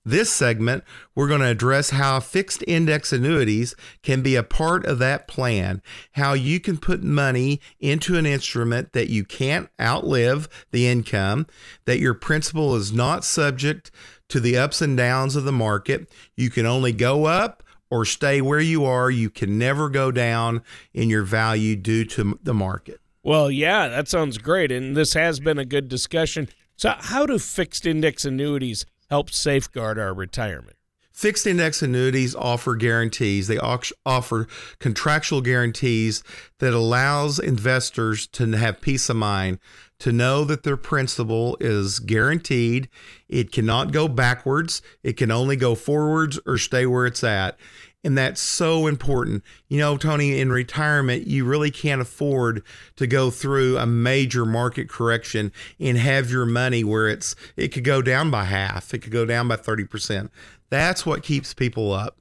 This 0.06 0.30
segment, 0.30 0.84
we're 1.14 1.28
going 1.28 1.40
to 1.40 1.46
address 1.46 1.90
how 1.90 2.20
fixed 2.20 2.62
index 2.66 3.10
annuities 3.10 3.74
can 4.02 4.20
be 4.20 4.36
a 4.36 4.42
part 4.42 4.84
of 4.84 4.98
that 4.98 5.26
plan, 5.26 5.80
how 6.12 6.34
you 6.34 6.60
can 6.60 6.76
put 6.76 7.02
money 7.02 7.58
into 7.80 8.18
an 8.18 8.26
instrument 8.26 8.92
that 8.92 9.08
you 9.08 9.24
can't 9.24 9.70
outlive 9.80 10.46
the 10.72 10.86
income, 10.86 11.46
that 11.86 12.00
your 12.00 12.12
principal 12.12 12.74
is 12.74 12.92
not 12.92 13.24
subject 13.24 13.90
to 14.28 14.40
the 14.40 14.58
ups 14.58 14.82
and 14.82 14.94
downs 14.94 15.36
of 15.36 15.44
the 15.44 15.52
market. 15.52 16.12
You 16.36 16.50
can 16.50 16.66
only 16.66 16.92
go 16.92 17.24
up 17.24 17.62
or 17.90 18.04
stay 18.04 18.42
where 18.42 18.60
you 18.60 18.84
are. 18.84 19.10
You 19.10 19.30
can 19.30 19.58
never 19.58 19.88
go 19.88 20.10
down 20.10 20.62
in 20.92 21.08
your 21.08 21.22
value 21.22 21.76
due 21.76 22.04
to 22.06 22.38
the 22.42 22.54
market. 22.54 23.00
Well, 23.22 23.50
yeah, 23.50 23.88
that 23.88 24.08
sounds 24.08 24.36
great. 24.36 24.70
And 24.70 24.94
this 24.94 25.14
has 25.14 25.40
been 25.40 25.58
a 25.58 25.64
good 25.64 25.88
discussion. 25.88 26.50
So, 26.76 26.94
how 26.98 27.24
do 27.24 27.38
fixed 27.38 27.86
index 27.86 28.24
annuities 28.24 28.84
help 29.10 29.30
safeguard 29.30 29.98
our 29.98 30.14
retirement? 30.14 30.76
Fixed 31.12 31.46
index 31.46 31.80
annuities 31.80 32.34
offer 32.34 32.74
guarantees. 32.74 33.46
They 33.46 33.58
offer 33.58 34.48
contractual 34.80 35.42
guarantees 35.42 36.24
that 36.58 36.74
allows 36.74 37.38
investors 37.38 38.26
to 38.28 38.50
have 38.50 38.80
peace 38.80 39.08
of 39.08 39.14
mind 39.14 39.60
to 40.00 40.10
know 40.10 40.42
that 40.42 40.64
their 40.64 40.76
principal 40.76 41.56
is 41.60 42.00
guaranteed. 42.00 42.88
It 43.28 43.52
cannot 43.52 43.92
go 43.92 44.08
backwards. 44.08 44.82
It 45.04 45.12
can 45.12 45.30
only 45.30 45.54
go 45.54 45.76
forwards 45.76 46.40
or 46.46 46.58
stay 46.58 46.84
where 46.84 47.06
it's 47.06 47.22
at. 47.22 47.58
And 48.04 48.18
that's 48.18 48.40
so 48.40 48.86
important. 48.86 49.42
You 49.68 49.78
know, 49.78 49.96
Tony, 49.96 50.38
in 50.38 50.52
retirement, 50.52 51.26
you 51.26 51.46
really 51.46 51.70
can't 51.70 52.02
afford 52.02 52.62
to 52.96 53.06
go 53.06 53.30
through 53.30 53.78
a 53.78 53.86
major 53.86 54.44
market 54.44 54.90
correction 54.90 55.50
and 55.80 55.96
have 55.96 56.30
your 56.30 56.44
money 56.44 56.84
where 56.84 57.08
it's 57.08 57.34
it 57.56 57.68
could 57.68 57.84
go 57.84 58.02
down 58.02 58.30
by 58.30 58.44
half, 58.44 58.92
it 58.92 58.98
could 58.98 59.12
go 59.12 59.24
down 59.24 59.48
by 59.48 59.56
30%. 59.56 60.28
That's 60.68 61.06
what 61.06 61.22
keeps 61.22 61.54
people 61.54 61.92
up. 61.92 62.18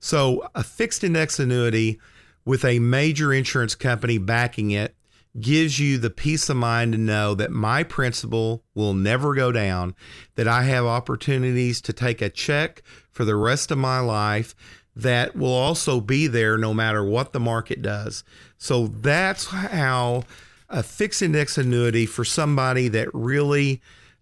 So, 0.00 0.46
a 0.54 0.62
fixed 0.62 1.02
index 1.02 1.38
annuity 1.38 1.98
with 2.44 2.64
a 2.64 2.78
major 2.80 3.32
insurance 3.32 3.74
company 3.74 4.18
backing 4.18 4.70
it 4.70 4.94
gives 5.40 5.78
you 5.78 5.96
the 5.96 6.10
peace 6.10 6.48
of 6.50 6.56
mind 6.56 6.92
to 6.92 6.98
know 6.98 7.34
that 7.34 7.50
my 7.50 7.82
principal 7.82 8.64
will 8.74 8.92
never 8.92 9.34
go 9.34 9.50
down, 9.50 9.94
that 10.34 10.46
I 10.46 10.64
have 10.64 10.84
opportunities 10.84 11.80
to 11.82 11.92
take 11.92 12.20
a 12.20 12.28
check 12.28 12.82
for 13.10 13.24
the 13.24 13.36
rest 13.36 13.70
of 13.70 13.78
my 13.78 13.98
life 13.98 14.54
that 14.94 15.34
will 15.36 15.52
also 15.52 16.00
be 16.00 16.26
there 16.26 16.58
no 16.58 16.74
matter 16.74 17.04
what 17.04 17.32
the 17.32 17.40
market 17.40 17.82
does. 17.82 18.24
So 18.58 18.88
that's 18.88 19.46
how 19.46 20.24
a 20.68 20.82
fixed 20.82 21.22
index 21.22 21.58
annuity 21.58 22.06
for 22.06 22.24
somebody 22.24 22.88
that 22.88 23.08
really 23.12 23.80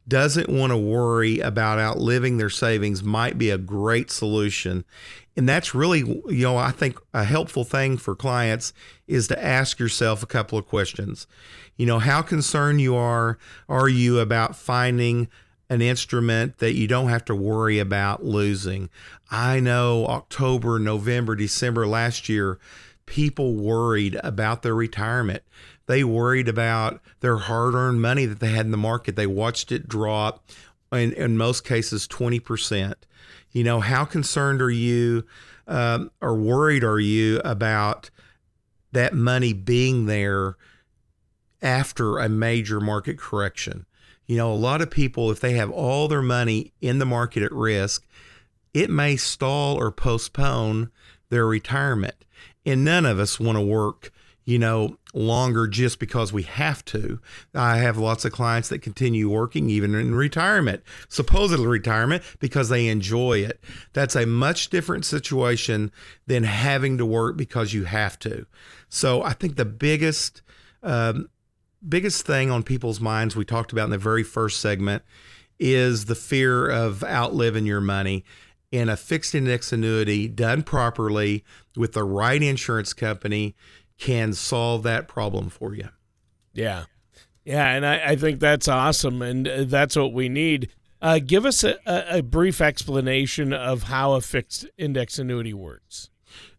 doesn't 0.08 0.48
want 0.48 0.72
to 0.72 0.76
worry 0.76 1.38
about 1.40 1.78
outliving 1.78 2.36
their 2.36 2.50
savings 2.50 3.02
might 3.02 3.38
be 3.38 3.50
a 3.50 3.58
great 3.58 4.10
solution. 4.10 4.84
And 5.36 5.48
that's 5.48 5.74
really, 5.74 6.00
you 6.00 6.42
know, 6.42 6.56
I 6.56 6.72
think 6.72 6.98
a 7.14 7.24
helpful 7.24 7.64
thing 7.64 7.96
for 7.96 8.16
clients 8.16 8.72
is 9.06 9.28
to 9.28 9.42
ask 9.42 9.78
yourself 9.78 10.22
a 10.22 10.26
couple 10.26 10.58
of 10.58 10.66
questions. 10.66 11.26
You 11.76 11.86
know, 11.86 12.00
how 12.00 12.22
concerned 12.22 12.80
you 12.80 12.96
are 12.96 13.38
are 13.68 13.88
you 13.88 14.18
about 14.18 14.56
finding 14.56 15.28
an 15.70 15.80
instrument 15.80 16.58
that 16.58 16.74
you 16.74 16.86
don't 16.86 17.08
have 17.08 17.24
to 17.24 17.34
worry 17.34 17.78
about 17.78 18.22
losing? 18.22 18.90
I 19.30 19.60
know 19.60 20.06
October, 20.06 20.78
November, 20.78 21.34
December 21.34 21.86
last 21.86 22.28
year, 22.28 22.58
people 23.06 23.54
worried 23.54 24.20
about 24.22 24.60
their 24.60 24.74
retirement. 24.74 25.42
They 25.86 26.04
worried 26.04 26.48
about 26.48 27.00
their 27.20 27.38
hard 27.38 27.74
earned 27.74 28.02
money 28.02 28.26
that 28.26 28.40
they 28.40 28.50
had 28.50 28.66
in 28.66 28.72
the 28.72 28.76
market. 28.76 29.16
They 29.16 29.26
watched 29.26 29.72
it 29.72 29.88
drop, 29.88 30.44
in, 30.92 31.14
in 31.14 31.38
most 31.38 31.64
cases, 31.64 32.06
20%. 32.06 32.94
You 33.52 33.64
know, 33.64 33.80
how 33.80 34.04
concerned 34.04 34.60
are 34.60 34.70
you 34.70 35.24
um, 35.70 36.10
or 36.20 36.34
worried 36.34 36.84
are 36.84 37.00
you 37.00 37.40
about 37.44 38.10
that 38.92 39.14
money 39.14 39.52
being 39.52 40.06
there 40.06 40.56
after 41.62 42.18
a 42.18 42.28
major 42.28 42.80
market 42.80 43.18
correction. 43.18 43.86
You 44.30 44.36
know, 44.36 44.52
a 44.52 44.54
lot 44.54 44.80
of 44.80 44.92
people, 44.92 45.32
if 45.32 45.40
they 45.40 45.54
have 45.54 45.72
all 45.72 46.06
their 46.06 46.22
money 46.22 46.72
in 46.80 47.00
the 47.00 47.04
market 47.04 47.42
at 47.42 47.50
risk, 47.50 48.06
it 48.72 48.88
may 48.88 49.16
stall 49.16 49.74
or 49.74 49.90
postpone 49.90 50.92
their 51.30 51.44
retirement. 51.44 52.14
And 52.64 52.84
none 52.84 53.06
of 53.06 53.18
us 53.18 53.40
want 53.40 53.58
to 53.58 53.64
work, 53.64 54.12
you 54.44 54.56
know, 54.56 54.98
longer 55.12 55.66
just 55.66 55.98
because 55.98 56.32
we 56.32 56.44
have 56.44 56.84
to. 56.84 57.18
I 57.56 57.78
have 57.78 57.98
lots 57.98 58.24
of 58.24 58.30
clients 58.30 58.68
that 58.68 58.82
continue 58.82 59.28
working 59.28 59.68
even 59.68 59.96
in 59.96 60.14
retirement, 60.14 60.84
supposedly 61.08 61.66
retirement, 61.66 62.22
because 62.38 62.68
they 62.68 62.86
enjoy 62.86 63.38
it. 63.38 63.60
That's 63.94 64.14
a 64.14 64.26
much 64.26 64.70
different 64.70 65.04
situation 65.04 65.90
than 66.28 66.44
having 66.44 66.98
to 66.98 67.04
work 67.04 67.36
because 67.36 67.72
you 67.72 67.82
have 67.82 68.16
to. 68.20 68.46
So 68.88 69.24
I 69.24 69.32
think 69.32 69.56
the 69.56 69.64
biggest 69.64 70.42
um, 70.84 71.28
biggest 71.86 72.26
thing 72.26 72.50
on 72.50 72.62
people's 72.62 73.00
minds 73.00 73.36
we 73.36 73.44
talked 73.44 73.72
about 73.72 73.84
in 73.84 73.90
the 73.90 73.98
very 73.98 74.22
first 74.22 74.60
segment 74.60 75.02
is 75.58 76.06
the 76.06 76.14
fear 76.14 76.68
of 76.68 77.04
outliving 77.04 77.66
your 77.66 77.80
money. 77.80 78.24
In 78.72 78.88
a 78.88 78.96
fixed 78.96 79.34
index 79.34 79.72
annuity 79.72 80.28
done 80.28 80.62
properly 80.62 81.44
with 81.76 81.92
the 81.92 82.04
right 82.04 82.40
insurance 82.40 82.92
company 82.92 83.56
can 83.98 84.32
solve 84.32 84.84
that 84.84 85.08
problem 85.08 85.50
for 85.50 85.74
you. 85.74 85.88
Yeah. 86.52 86.84
Yeah. 87.44 87.68
And 87.68 87.84
I, 87.84 88.10
I 88.10 88.16
think 88.16 88.38
that's 88.38 88.68
awesome. 88.68 89.22
And 89.22 89.48
uh, 89.48 89.64
that's 89.64 89.96
what 89.96 90.12
we 90.12 90.28
need. 90.28 90.70
Uh, 91.02 91.18
give 91.18 91.46
us 91.46 91.64
a, 91.64 91.78
a 91.86 92.22
brief 92.22 92.60
explanation 92.60 93.52
of 93.52 93.84
how 93.84 94.12
a 94.12 94.20
fixed 94.20 94.66
index 94.78 95.18
annuity 95.18 95.54
works. 95.54 96.10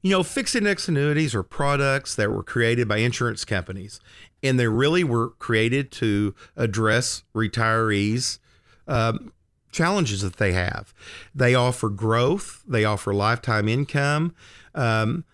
You 0.01 0.11
know, 0.11 0.23
fixed 0.23 0.55
index 0.55 0.87
annuities 0.87 1.33
are 1.33 1.43
products 1.43 2.15
that 2.15 2.31
were 2.31 2.43
created 2.43 2.87
by 2.87 2.97
insurance 2.97 3.45
companies, 3.45 3.99
and 4.43 4.59
they 4.59 4.67
really 4.67 5.03
were 5.03 5.29
created 5.31 5.91
to 5.91 6.33
address 6.55 7.23
retirees' 7.35 8.39
um, 8.87 9.31
challenges 9.71 10.21
that 10.21 10.37
they 10.37 10.53
have. 10.53 10.93
They 11.33 11.55
offer 11.55 11.89
growth, 11.89 12.63
they 12.67 12.85
offer 12.85 13.13
lifetime 13.13 13.67
income. 13.67 14.33
Um, 14.75 15.25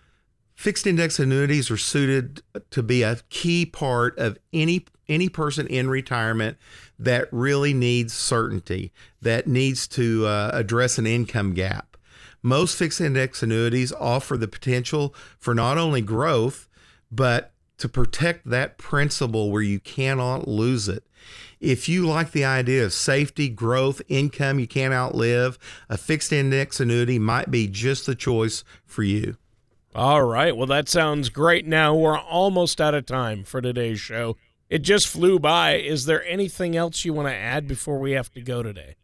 fixed 0.55 0.87
index 0.87 1.19
annuities 1.19 1.69
are 1.69 1.77
suited 1.77 2.41
to 2.71 2.83
be 2.83 3.03
a 3.03 3.17
key 3.29 3.65
part 3.65 4.17
of 4.17 4.37
any 4.53 4.85
any 5.09 5.29
person 5.29 5.65
in 5.67 5.89
retirement 5.89 6.57
that 6.99 7.29
really 7.31 7.73
needs 7.73 8.13
certainty, 8.13 8.91
that 9.21 9.47
needs 9.47 9.87
to 9.87 10.25
uh, 10.25 10.51
address 10.53 10.97
an 10.97 11.07
income 11.07 11.53
gap. 11.53 11.95
Most 12.43 12.77
fixed 12.77 12.99
index 12.99 13.41
annuities 13.41 13.93
offer 13.93 14.35
the 14.35 14.47
potential 14.47 15.15
for 15.39 15.55
not 15.55 15.77
only 15.77 16.01
growth, 16.01 16.67
but 17.09 17.53
to 17.77 17.89
protect 17.89 18.49
that 18.49 18.77
principal 18.77 19.51
where 19.51 19.61
you 19.61 19.79
cannot 19.79 20.47
lose 20.47 20.87
it. 20.87 21.03
If 21.59 21.89
you 21.89 22.05
like 22.07 22.31
the 22.31 22.45
idea 22.45 22.85
of 22.85 22.93
safety, 22.93 23.49
growth, 23.49 24.01
income 24.07 24.59
you 24.59 24.67
can't 24.67 24.93
outlive, 24.93 25.57
a 25.89 25.97
fixed 25.97 26.31
index 26.31 26.79
annuity 26.79 27.17
might 27.17 27.49
be 27.49 27.67
just 27.67 28.05
the 28.05 28.15
choice 28.15 28.63
for 28.85 29.03
you. 29.03 29.37
All 29.95 30.23
right. 30.23 30.55
Well, 30.55 30.67
that 30.67 30.87
sounds 30.87 31.29
great. 31.29 31.65
Now 31.65 31.95
we're 31.95 32.19
almost 32.19 32.79
out 32.79 32.93
of 32.93 33.07
time 33.07 33.43
for 33.43 33.61
today's 33.61 33.99
show. 33.99 34.37
It 34.69 34.79
just 34.79 35.07
flew 35.07 35.39
by. 35.39 35.75
Is 35.75 36.05
there 36.05 36.23
anything 36.25 36.75
else 36.75 37.03
you 37.03 37.13
want 37.13 37.29
to 37.29 37.33
add 37.33 37.67
before 37.67 37.97
we 37.97 38.11
have 38.11 38.31
to 38.33 38.41
go 38.41 38.61
today? 38.61 38.95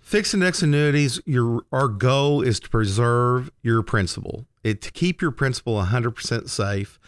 Fixed 0.00 0.34
index 0.34 0.62
annuities, 0.62 1.20
your 1.24 1.64
our 1.70 1.86
goal 1.86 2.42
is 2.42 2.58
to 2.60 2.68
preserve 2.68 3.50
your 3.62 3.82
principal. 3.82 4.46
It 4.64 4.82
to 4.82 4.90
keep 4.90 5.22
your 5.22 5.30
principal 5.30 5.80
100% 5.80 6.48
safe 6.48 6.98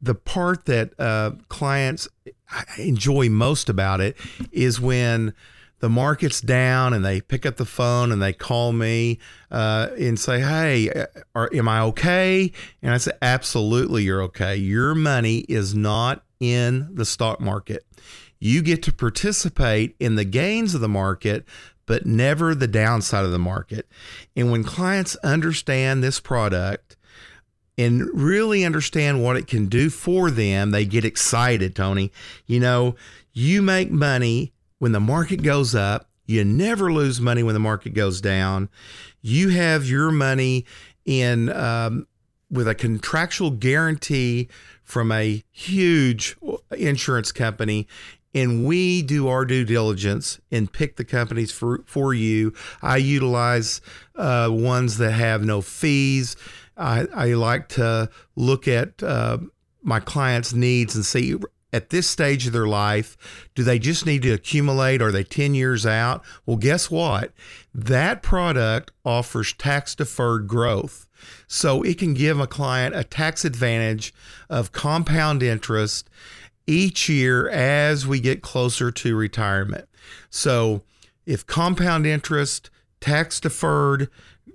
the 0.00 0.14
part 0.14 0.66
that 0.66 0.92
uh, 0.98 1.32
clients 1.48 2.08
enjoy 2.78 3.28
most 3.28 3.68
about 3.68 4.00
it 4.00 4.16
is 4.52 4.80
when 4.80 5.34
the 5.80 5.88
market's 5.90 6.40
down 6.40 6.94
and 6.94 7.04
they 7.04 7.20
pick 7.20 7.44
up 7.44 7.56
the 7.56 7.64
phone 7.66 8.10
and 8.10 8.22
they 8.22 8.32
call 8.32 8.72
me 8.72 9.18
uh, 9.50 9.88
and 9.98 10.18
say, 10.18 10.40
"Hey, 10.40 10.88
uh, 10.88 11.06
are, 11.34 11.50
am 11.52 11.68
I 11.68 11.80
okay?" 11.82 12.52
And 12.80 12.94
I 12.94 12.96
say, 12.96 13.12
"Absolutely, 13.20 14.02
you're 14.02 14.22
okay. 14.22 14.56
Your 14.56 14.94
money 14.94 15.40
is 15.40 15.74
not 15.74 16.24
in 16.40 16.88
the 16.94 17.04
stock 17.04 17.38
market. 17.38 17.84
You 18.38 18.62
get 18.62 18.82
to 18.84 18.92
participate 18.92 19.94
in 20.00 20.14
the 20.14 20.24
gains 20.24 20.74
of 20.74 20.80
the 20.80 20.88
market." 20.88 21.44
But 21.86 22.06
never 22.06 22.54
the 22.54 22.66
downside 22.66 23.26
of 23.26 23.30
the 23.30 23.38
market. 23.38 23.86
And 24.34 24.50
when 24.50 24.64
clients 24.64 25.16
understand 25.16 26.02
this 26.02 26.18
product, 26.18 26.96
and 27.76 28.08
really 28.12 28.64
understand 28.64 29.22
what 29.22 29.36
it 29.36 29.46
can 29.46 29.66
do 29.66 29.90
for 29.90 30.30
them, 30.30 30.70
they 30.70 30.84
get 30.84 31.04
excited, 31.04 31.74
Tony. 31.74 32.12
You 32.46 32.60
know, 32.60 32.94
you 33.32 33.62
make 33.62 33.90
money 33.90 34.52
when 34.78 34.92
the 34.92 35.00
market 35.00 35.42
goes 35.42 35.74
up, 35.74 36.08
you 36.26 36.44
never 36.44 36.92
lose 36.92 37.20
money 37.20 37.42
when 37.42 37.54
the 37.54 37.60
market 37.60 37.94
goes 37.94 38.20
down. 38.20 38.68
You 39.20 39.50
have 39.50 39.86
your 39.86 40.10
money 40.10 40.64
in 41.04 41.50
um, 41.50 42.06
with 42.50 42.68
a 42.68 42.74
contractual 42.74 43.50
guarantee 43.50 44.48
from 44.82 45.10
a 45.10 45.42
huge 45.50 46.36
insurance 46.70 47.32
company 47.32 47.88
and 48.34 48.64
we 48.66 49.00
do 49.00 49.28
our 49.28 49.44
due 49.44 49.64
diligence 49.64 50.40
and 50.50 50.72
pick 50.72 50.96
the 50.96 51.04
companies 51.04 51.52
for 51.52 51.82
for 51.86 52.12
you. 52.12 52.52
I 52.82 52.96
utilize 52.96 53.80
uh, 54.16 54.48
ones 54.50 54.98
that 54.98 55.12
have 55.12 55.44
no 55.44 55.60
fees. 55.60 56.36
I, 56.76 57.06
I 57.14 57.32
like 57.34 57.68
to 57.70 58.10
look 58.36 58.66
at 58.66 59.02
uh, 59.02 59.38
my 59.82 60.00
clients' 60.00 60.52
needs 60.52 60.94
and 60.94 61.04
see 61.04 61.36
at 61.74 61.90
this 61.90 62.08
stage 62.08 62.46
of 62.46 62.52
their 62.52 62.68
life, 62.68 63.48
do 63.56 63.64
they 63.64 63.80
just 63.80 64.06
need 64.06 64.22
to 64.22 64.30
accumulate? 64.30 65.02
Are 65.02 65.10
they 65.10 65.24
10 65.24 65.56
years 65.56 65.84
out? 65.84 66.24
Well, 66.46 66.56
guess 66.56 66.88
what? 66.88 67.32
That 67.74 68.22
product 68.22 68.92
offers 69.04 69.52
tax 69.52 69.96
deferred 69.96 70.46
growth. 70.46 71.08
So 71.48 71.82
it 71.82 71.98
can 71.98 72.14
give 72.14 72.38
a 72.38 72.46
client 72.46 72.94
a 72.94 73.02
tax 73.02 73.44
advantage 73.44 74.14
of 74.48 74.70
compound 74.70 75.42
interest 75.42 76.08
each 76.64 77.08
year 77.08 77.48
as 77.48 78.06
we 78.06 78.20
get 78.20 78.40
closer 78.40 78.92
to 78.92 79.16
retirement. 79.16 79.88
So 80.30 80.82
if 81.26 81.44
compound 81.44 82.06
interest, 82.06 82.70
tax 83.00 83.40
deferred 83.40 84.08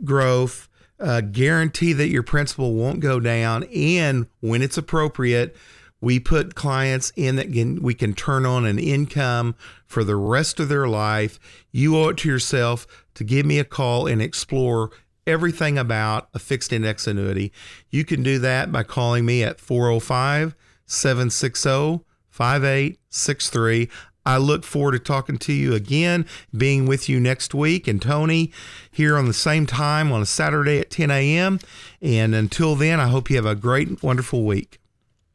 growth, 0.06 0.69
uh, 1.00 1.22
guarantee 1.22 1.94
that 1.94 2.10
your 2.10 2.24
principal 2.24 2.74
won't 2.74 3.00
go 3.00 3.20
down, 3.20 3.64
and 3.66 4.28
when 4.42 4.62
it's 4.62 4.78
appropriate, 4.78 5.56
we 6.02 6.20
put 6.20 6.56
clients 6.56 7.12
in 7.16 7.36
that 7.36 7.52
can, 7.52 7.82
we 7.82 7.94
can 7.94 8.14
turn 8.14 8.46
on 8.46 8.66
an 8.66 8.80
income 8.80 9.56
for 9.86 10.04
the 10.04 10.16
rest 10.16 10.60
of 10.60 10.70
their 10.70 10.88
life. 10.88 11.40
You 11.72 11.98
owe 11.98 12.10
it 12.10 12.18
to 12.18 12.30
yourself 12.30 12.88
to 13.16 13.24
give 13.24 13.46
me 13.46 13.60
a 13.60 13.66
call 13.66 14.08
and 14.08 14.22
explore 14.22 14.92
everything 15.28 15.78
about 15.78 16.30
a 16.34 16.40
fixed 16.40 16.74
index 16.74 17.06
annuity. 17.06 17.52
You 17.90 18.06
can 18.06 18.24
do 18.24 18.40
that 18.40 18.72
by 18.72 18.84
calling 18.84 19.26
me 19.26 19.44
at 19.44 19.60
405 19.60 20.56
760 20.86 22.06
5863. 22.30 23.90
I 24.26 24.38
look 24.38 24.64
forward 24.64 24.92
to 24.92 25.00
talking 25.00 25.38
to 25.40 25.54
you 25.54 25.74
again, 25.74 26.26
being 26.56 26.86
with 26.86 27.10
you 27.10 27.20
next 27.20 27.54
week, 27.54 27.88
and 27.88 28.02
Tony 28.02 28.52
here 28.92 29.18
on 29.18 29.26
the 29.26 29.34
same 29.34 29.66
time 29.66 30.12
on 30.12 30.22
a 30.22 30.26
Saturday 30.26 30.80
at 30.80 30.90
10 30.92 31.10
a.m. 31.10 31.60
And 32.02 32.36
until 32.36 32.76
then, 32.76 33.00
I 33.00 33.08
hope 33.08 33.30
you 33.30 33.38
have 33.38 33.46
a 33.46 33.56
great, 33.56 34.04
wonderful 34.04 34.44
week. 34.46 34.80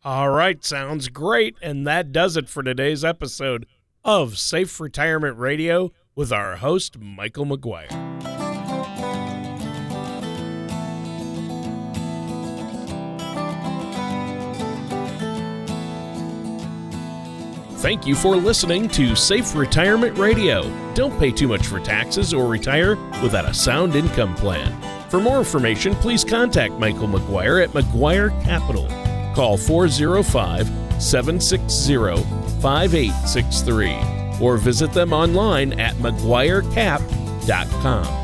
All 0.05 0.31
right, 0.31 0.63
sounds 0.65 1.09
great. 1.09 1.57
And 1.63 1.87
that 1.87 2.13
does 2.13 2.37
it 2.37 2.49
for 2.49 2.63
today's 2.63 3.05
episode 3.05 3.67
of 4.05 4.37
Safe 4.37 4.79
Retirement 4.79 5.39
Radio 5.39 5.93
with 6.15 6.31
our 6.31 6.57
host, 6.57 6.99
Michael 6.99 7.47
McGuire. 7.47 8.14
Thank 17.85 18.07
you 18.07 18.15
for 18.15 18.35
listening 18.35 18.89
to 18.89 19.15
Safe 19.15 19.55
Retirement 19.55 20.17
Radio. 20.17 20.73
Don't 20.95 21.19
pay 21.19 21.31
too 21.31 21.47
much 21.47 21.67
for 21.67 21.79
taxes 21.81 22.33
or 22.33 22.47
retire 22.47 22.97
without 23.23 23.45
a 23.45 23.53
sound 23.53 23.95
income 23.95 24.35
plan. 24.37 24.73
For 25.11 25.21
more 25.21 25.37
information, 25.37 25.95
please 25.97 26.25
contact 26.25 26.73
Michael 26.79 27.09
McGuire 27.09 27.63
at 27.63 27.69
McGuire 27.73 28.31
Capital. 28.43 28.87
Call 29.35 29.59
405 29.59 30.67
760 30.99 32.25
5863 32.63 34.41
or 34.41 34.57
visit 34.57 34.95
them 34.95 35.13
online 35.13 35.79
at 35.79 35.95
McGuireCap.com. 35.97 38.24